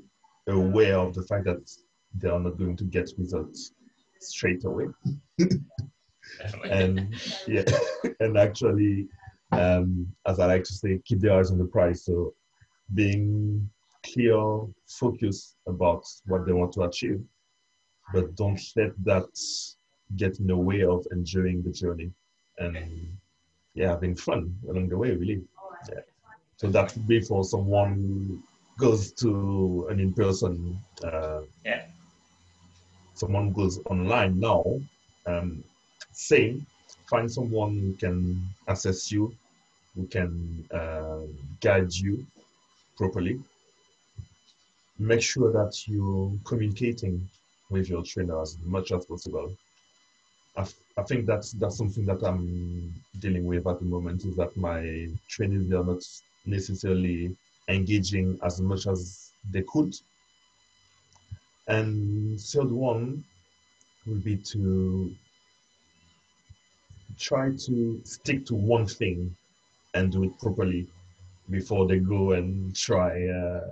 aware 0.51 0.97
of 0.97 1.13
the 1.13 1.23
fact 1.23 1.45
that 1.45 1.69
they 2.15 2.29
are 2.29 2.39
not 2.39 2.57
going 2.57 2.75
to 2.77 2.83
get 2.83 3.09
results 3.17 3.73
straight 4.19 4.63
away. 4.65 4.85
and 6.69 7.13
yeah, 7.47 7.63
and 8.19 8.37
actually, 8.37 9.07
um, 9.51 10.07
as 10.25 10.39
I 10.39 10.45
like 10.45 10.63
to 10.63 10.73
say, 10.73 10.99
keep 11.05 11.19
their 11.19 11.37
eyes 11.37 11.51
on 11.51 11.57
the 11.57 11.65
prize. 11.65 12.05
So 12.05 12.33
being 12.93 13.69
clear, 14.05 14.65
focused 14.87 15.55
about 15.67 16.05
what 16.25 16.45
they 16.45 16.53
want 16.53 16.73
to 16.73 16.83
achieve, 16.83 17.21
but 18.13 18.35
don't 18.35 18.61
let 18.75 18.91
that 19.03 19.29
get 20.15 20.39
in 20.39 20.47
the 20.47 20.57
way 20.57 20.83
of 20.83 21.05
enjoying 21.11 21.63
the 21.63 21.71
journey 21.71 22.11
and 22.57 23.17
yeah, 23.73 23.89
having 23.89 24.15
fun 24.15 24.55
along 24.69 24.89
the 24.89 24.97
way, 24.97 25.11
really. 25.11 25.41
Yeah. 25.89 26.01
So 26.57 26.67
that 26.67 26.93
would 26.93 27.07
be 27.07 27.21
for 27.21 27.43
someone 27.43 28.43
goes 28.77 29.11
to 29.13 29.87
an 29.89 29.99
in-person. 29.99 30.79
Uh, 31.03 31.41
yeah. 31.65 31.85
Someone 33.13 33.53
goes 33.53 33.79
online 33.85 34.39
now. 34.39 34.63
Um, 35.25 35.63
same. 36.11 36.65
Find 37.09 37.31
someone 37.31 37.77
who 37.77 37.93
can 37.93 38.41
assess 38.67 39.11
you, 39.11 39.35
who 39.95 40.07
can 40.07 40.65
uh, 40.73 41.19
guide 41.59 41.93
you 41.93 42.25
properly. 42.97 43.39
Make 44.97 45.21
sure 45.21 45.51
that 45.51 45.87
you're 45.87 46.31
communicating 46.45 47.27
with 47.69 47.89
your 47.89 48.03
trainer 48.03 48.41
as 48.41 48.57
much 48.63 48.91
as 48.91 49.05
possible. 49.05 49.55
I, 50.57 50.65
I 50.97 51.03
think 51.03 51.25
that's 51.25 51.51
that's 51.53 51.77
something 51.77 52.05
that 52.05 52.23
I'm 52.23 52.93
dealing 53.19 53.45
with 53.45 53.67
at 53.67 53.79
the 53.79 53.85
moment 53.85 54.25
is 54.25 54.35
that 54.35 54.55
my 54.57 55.07
trainees 55.29 55.69
they 55.69 55.75
are 55.75 55.83
not 55.83 56.03
necessarily 56.45 57.35
engaging 57.67 58.39
as 58.43 58.61
much 58.61 58.87
as 58.87 59.31
they 59.51 59.63
could. 59.63 59.95
And 61.67 62.39
third 62.39 62.71
one 62.71 63.23
would 64.05 64.23
be 64.23 64.37
to 64.37 65.13
try 67.19 67.51
to 67.51 68.01
stick 68.03 68.45
to 68.47 68.55
one 68.55 68.87
thing 68.87 69.35
and 69.93 70.11
do 70.11 70.23
it 70.23 70.37
properly 70.39 70.87
before 71.49 71.87
they 71.87 71.99
go 71.99 72.31
and 72.31 72.75
try 72.75 73.27
uh, 73.27 73.71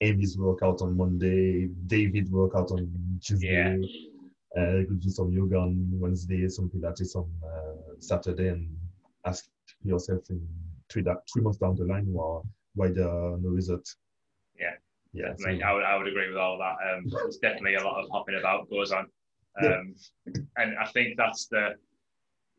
Amy's 0.00 0.38
workout 0.38 0.82
on 0.82 0.96
Monday, 0.96 1.68
David 1.86 2.30
workout 2.30 2.70
on 2.70 2.90
Tuesday, 3.22 3.78
yeah. 4.56 4.62
uh, 4.62 4.82
do 4.82 5.10
some 5.10 5.32
yoga 5.32 5.56
on 5.56 5.88
Wednesday, 5.92 6.48
some 6.48 6.68
Pilates 6.68 7.16
on 7.16 7.28
uh, 7.44 7.94
Saturday, 7.98 8.48
and 8.48 8.68
ask 9.24 9.46
yourself 9.82 10.20
in 10.30 10.46
three, 10.90 11.02
that, 11.02 11.22
three 11.32 11.42
months 11.42 11.58
down 11.58 11.74
the 11.76 11.84
line 11.84 12.06
why, 12.12 12.40
why 12.76 12.88
there 12.88 13.08
are 13.08 13.36
no 13.38 13.48
results. 13.48 13.96
Yeah, 14.58 14.74
yeah. 15.12 15.34
I, 15.44 15.50
mean, 15.50 15.60
so, 15.60 15.66
I, 15.66 15.72
would, 15.72 15.84
I 15.84 15.96
would 15.96 16.06
agree 16.06 16.28
with 16.28 16.38
all 16.38 16.58
that. 16.58 16.76
Um, 16.88 17.04
there's 17.08 17.38
definitely 17.38 17.74
a 17.74 17.82
lot 17.82 18.02
of 18.02 18.08
hopping 18.10 18.38
about 18.38 18.70
goes 18.70 18.92
on. 18.92 19.06
Um, 19.62 19.94
yeah. 20.26 20.42
And 20.58 20.78
I 20.78 20.86
think 20.86 21.16
that's 21.16 21.46
the 21.46 21.74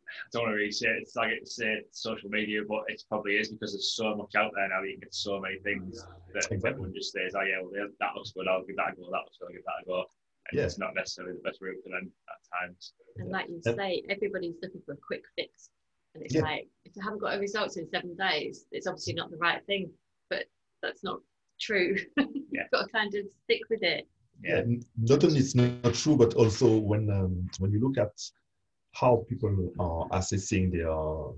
I 0.08 0.28
don't 0.32 0.44
want 0.44 0.54
to 0.54 0.58
really 0.58 0.72
say 0.72 0.88
it, 0.88 1.04
it's 1.04 1.16
like 1.16 1.32
it's 1.32 1.56
say 1.56 1.82
social 1.92 2.30
media, 2.30 2.62
but 2.68 2.84
it 2.88 3.04
probably 3.10 3.36
is 3.36 3.50
because 3.50 3.74
there's 3.74 3.96
so 3.96 4.16
much 4.16 4.36
out 4.36 4.52
there 4.56 4.68
now. 4.70 4.82
You 4.84 4.94
can 4.94 5.02
get 5.02 5.14
so 5.14 5.40
many 5.40 5.60
things 5.60 6.06
that 6.34 6.46
exactly. 6.46 6.70
everyone 6.70 6.94
just 6.94 7.12
says, 7.12 7.34
"Oh 7.36 7.44
yeah, 7.44 7.62
well 7.62 7.90
that 8.00 8.16
looks 8.16 8.32
good. 8.32 8.48
I'll 8.48 8.64
give 8.64 8.78
that 8.78 8.94
a 8.94 8.96
go. 8.96 9.10
That 9.12 9.24
looks 9.26 9.38
good. 9.40 9.48
I'll 9.48 9.54
give 9.54 9.66
that 9.66 9.84
a 9.84 9.86
go." 9.86 10.06
And 10.50 10.60
yeah. 10.60 10.66
it's 10.66 10.80
not 10.80 10.96
necessarily 10.96 11.36
the 11.36 11.44
best 11.44 11.60
route 11.62 11.84
for 11.84 11.90
them 11.90 12.12
at 12.30 12.40
times. 12.60 12.94
And 13.18 13.30
like 13.30 13.50
you 13.50 13.62
say, 13.62 14.04
everybody's 14.10 14.56
looking 14.62 14.82
for 14.86 14.94
a 14.94 14.98
quick 15.06 15.24
fix, 15.36 15.70
and 16.16 16.24
it's 16.24 16.36
yeah. 16.36 16.42
like 16.42 16.68
if 16.86 16.96
you 16.96 17.02
haven't 17.02 17.20
got 17.20 17.36
a 17.36 17.40
result 17.40 17.76
in 17.78 17.90
seven 17.90 18.16
days, 18.16 18.66
it's 18.72 18.88
obviously 18.88 19.14
not 19.14 19.30
the 19.30 19.38
right 19.38 19.66
thing. 19.66 19.92
But 20.82 20.90
that's 20.90 21.04
not 21.04 21.20
true. 21.60 21.96
You've 22.18 22.72
got 22.72 22.86
to 22.86 22.92
kind 22.92 23.14
of 23.16 23.26
stick 23.44 23.62
with 23.70 23.84
it. 23.84 24.08
Yeah. 24.44 24.64
yeah. 24.68 24.78
Not 24.98 25.24
only 25.24 25.40
it's 25.40 25.56
not 25.56 25.94
true, 25.94 26.16
but 26.16 26.34
also 26.36 26.78
when 26.78 27.10
um, 27.10 27.50
when 27.60 27.72
you 27.72 27.80
look 27.80 27.98
at 27.98 28.12
how 29.00 29.24
people 29.30 29.72
are 29.80 30.08
assessing 30.12 30.72
their 30.72 30.92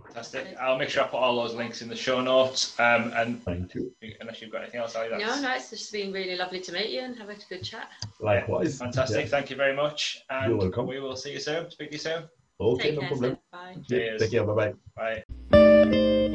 Fantastic. 0.07 0.57
I'll 0.61 0.79
make 0.79 0.89
sure 0.89 1.05
I 1.05 1.07
put 1.07 1.19
all 1.19 1.37
those 1.37 1.55
links 1.55 1.83
in 1.83 1.89
the 1.89 1.95
show 1.95 2.21
notes. 2.21 2.75
Um, 2.81 3.13
and 3.15 3.41
thank 3.45 3.73
you. 3.75 3.95
Unless 4.21 4.43
you've 4.43 4.51
got 4.51 4.63
anything 4.63 4.81
else, 4.81 4.97
Ali, 4.97 5.11
no, 5.11 5.41
no, 5.41 5.55
it's 5.55 5.71
just 5.71 5.93
been 5.93 6.13
really 6.13 6.35
lovely 6.37 6.59
to 6.61 6.73
meet 6.73 6.91
you 6.91 6.99
and 7.01 7.17
have 7.17 7.29
a 7.29 7.37
good 7.49 7.63
chat. 7.63 7.89
Likewise. 8.19 8.79
Fantastic. 8.79 9.27
Yeah. 9.27 9.31
Thank 9.31 9.51
you 9.51 9.57
very 9.57 9.77
much. 9.77 10.25
And 10.31 10.51
You're 10.51 10.59
welcome. 10.59 10.89
We 10.89 10.99
will 11.01 11.15
see 11.17 11.33
you 11.33 11.41
soon. 11.41 11.71
Speak 11.71 11.91
to 11.91 11.95
you 11.95 12.01
soon. 12.01 12.25
Okay, 12.61 12.83
Take 12.89 12.95
no 12.95 13.01
care, 13.01 13.09
problem. 13.09 13.39
Bye. 13.51 13.77
Cheers. 13.89 14.21
Take 14.21 14.31
care. 14.33 14.45
Bye-bye. 14.45 14.73
Bye. 14.95 16.31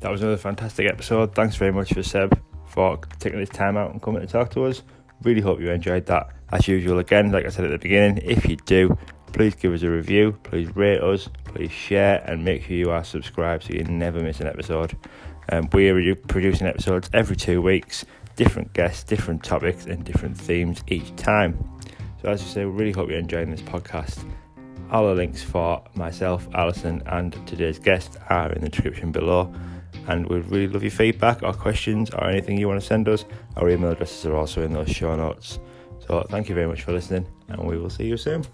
that 0.00 0.10
was 0.10 0.20
another 0.20 0.36
fantastic 0.36 0.86
episode. 0.86 1.34
Thanks 1.34 1.56
very 1.56 1.72
much 1.72 1.94
for 1.94 2.02
Seb 2.02 2.38
for 2.66 2.98
taking 3.20 3.40
his 3.40 3.48
time 3.48 3.78
out 3.78 3.90
and 3.90 4.02
coming 4.02 4.20
to 4.20 4.26
talk 4.26 4.50
to 4.50 4.64
us. 4.64 4.82
Really 5.24 5.40
hope 5.40 5.58
you 5.60 5.70
enjoyed 5.70 6.04
that. 6.06 6.28
As 6.52 6.68
usual, 6.68 6.98
again, 6.98 7.32
like 7.32 7.46
I 7.46 7.48
said 7.48 7.64
at 7.64 7.70
the 7.70 7.78
beginning, 7.78 8.18
if 8.18 8.46
you 8.46 8.56
do, 8.56 8.96
please 9.32 9.54
give 9.54 9.72
us 9.72 9.82
a 9.82 9.90
review, 9.90 10.38
please 10.42 10.74
rate 10.76 11.00
us, 11.00 11.30
please 11.44 11.72
share, 11.72 12.22
and 12.26 12.44
make 12.44 12.62
sure 12.62 12.76
you 12.76 12.90
are 12.90 13.02
subscribed 13.02 13.64
so 13.64 13.72
you 13.72 13.84
never 13.84 14.20
miss 14.20 14.40
an 14.40 14.46
episode. 14.46 14.96
Um, 15.50 15.68
we 15.72 15.88
are 15.88 16.14
producing 16.14 16.66
episodes 16.66 17.08
every 17.14 17.36
two 17.36 17.62
weeks, 17.62 18.04
different 18.36 18.74
guests, 18.74 19.02
different 19.02 19.42
topics, 19.42 19.86
and 19.86 20.04
different 20.04 20.36
themes 20.36 20.84
each 20.88 21.16
time. 21.16 21.58
So, 22.20 22.28
as 22.28 22.42
I 22.42 22.44
say, 22.44 22.64
we 22.66 22.72
really 22.72 22.92
hope 22.92 23.08
you're 23.08 23.18
enjoying 23.18 23.50
this 23.50 23.62
podcast. 23.62 24.30
All 24.90 25.06
the 25.06 25.14
links 25.14 25.42
for 25.42 25.82
myself, 25.94 26.46
Alison, 26.54 27.02
and 27.06 27.32
today's 27.46 27.78
guest 27.78 28.18
are 28.28 28.52
in 28.52 28.60
the 28.60 28.68
description 28.68 29.10
below 29.10 29.52
and 30.08 30.28
we'd 30.28 30.46
really 30.46 30.68
love 30.68 30.82
your 30.82 30.90
feedback 30.90 31.42
or 31.42 31.52
questions 31.52 32.10
or 32.10 32.28
anything 32.28 32.58
you 32.58 32.68
want 32.68 32.80
to 32.80 32.86
send 32.86 33.08
us. 33.08 33.24
Our 33.56 33.70
email 33.70 33.92
addresses 33.92 34.26
are 34.26 34.36
also 34.36 34.62
in 34.62 34.72
those 34.72 34.90
show 34.90 35.14
notes. 35.16 35.58
So 36.06 36.24
thank 36.30 36.48
you 36.48 36.54
very 36.54 36.66
much 36.66 36.82
for 36.82 36.92
listening, 36.92 37.26
and 37.48 37.66
we 37.66 37.78
will 37.78 37.90
see 37.90 38.06
you 38.06 38.16
soon. 38.16 38.44